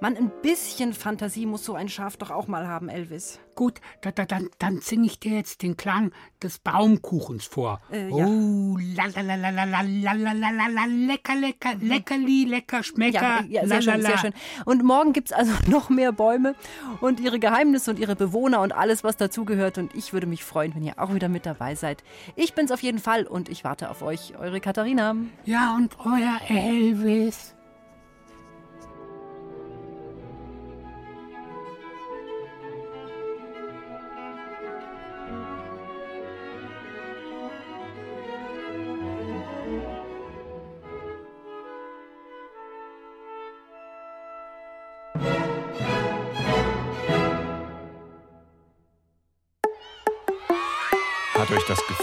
[0.00, 3.40] Man, ein bisschen Fantasie muss so ein Schaf doch auch mal haben, Elvis.
[3.58, 6.12] Gut, da, da, dann, dann singe ich dir jetzt den Klang
[6.44, 7.80] des Baumkuchens vor.
[7.90, 8.24] Äh, ja.
[8.24, 12.84] Oh, la la la la la la la la la la lecker, lecker, leckerli, lecker,
[12.84, 13.42] schmecker.
[13.48, 14.32] Ja, ja sehr schön, sehr schön.
[14.64, 16.54] Und morgen gibt es also noch mehr Bäume
[17.00, 19.76] und ihre Geheimnisse und ihre Bewohner und alles, was dazugehört.
[19.76, 22.04] Und ich würde mich freuen, wenn ihr auch wieder mit dabei seid.
[22.36, 24.38] Ich bin's auf jeden Fall und ich warte auf euch.
[24.38, 25.16] Eure Katharina.
[25.46, 27.57] Ja, und euer Elvis.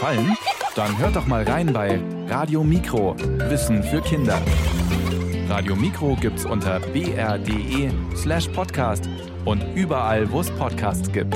[0.05, 0.37] Gefallen?
[0.75, 3.15] Dann hört doch mal rein bei Radio Mikro.
[3.49, 4.39] Wissen für Kinder.
[5.49, 9.09] Radio Mikro gibt's unter br.de slash podcast
[9.45, 11.35] und überall, wo es Podcasts gibt.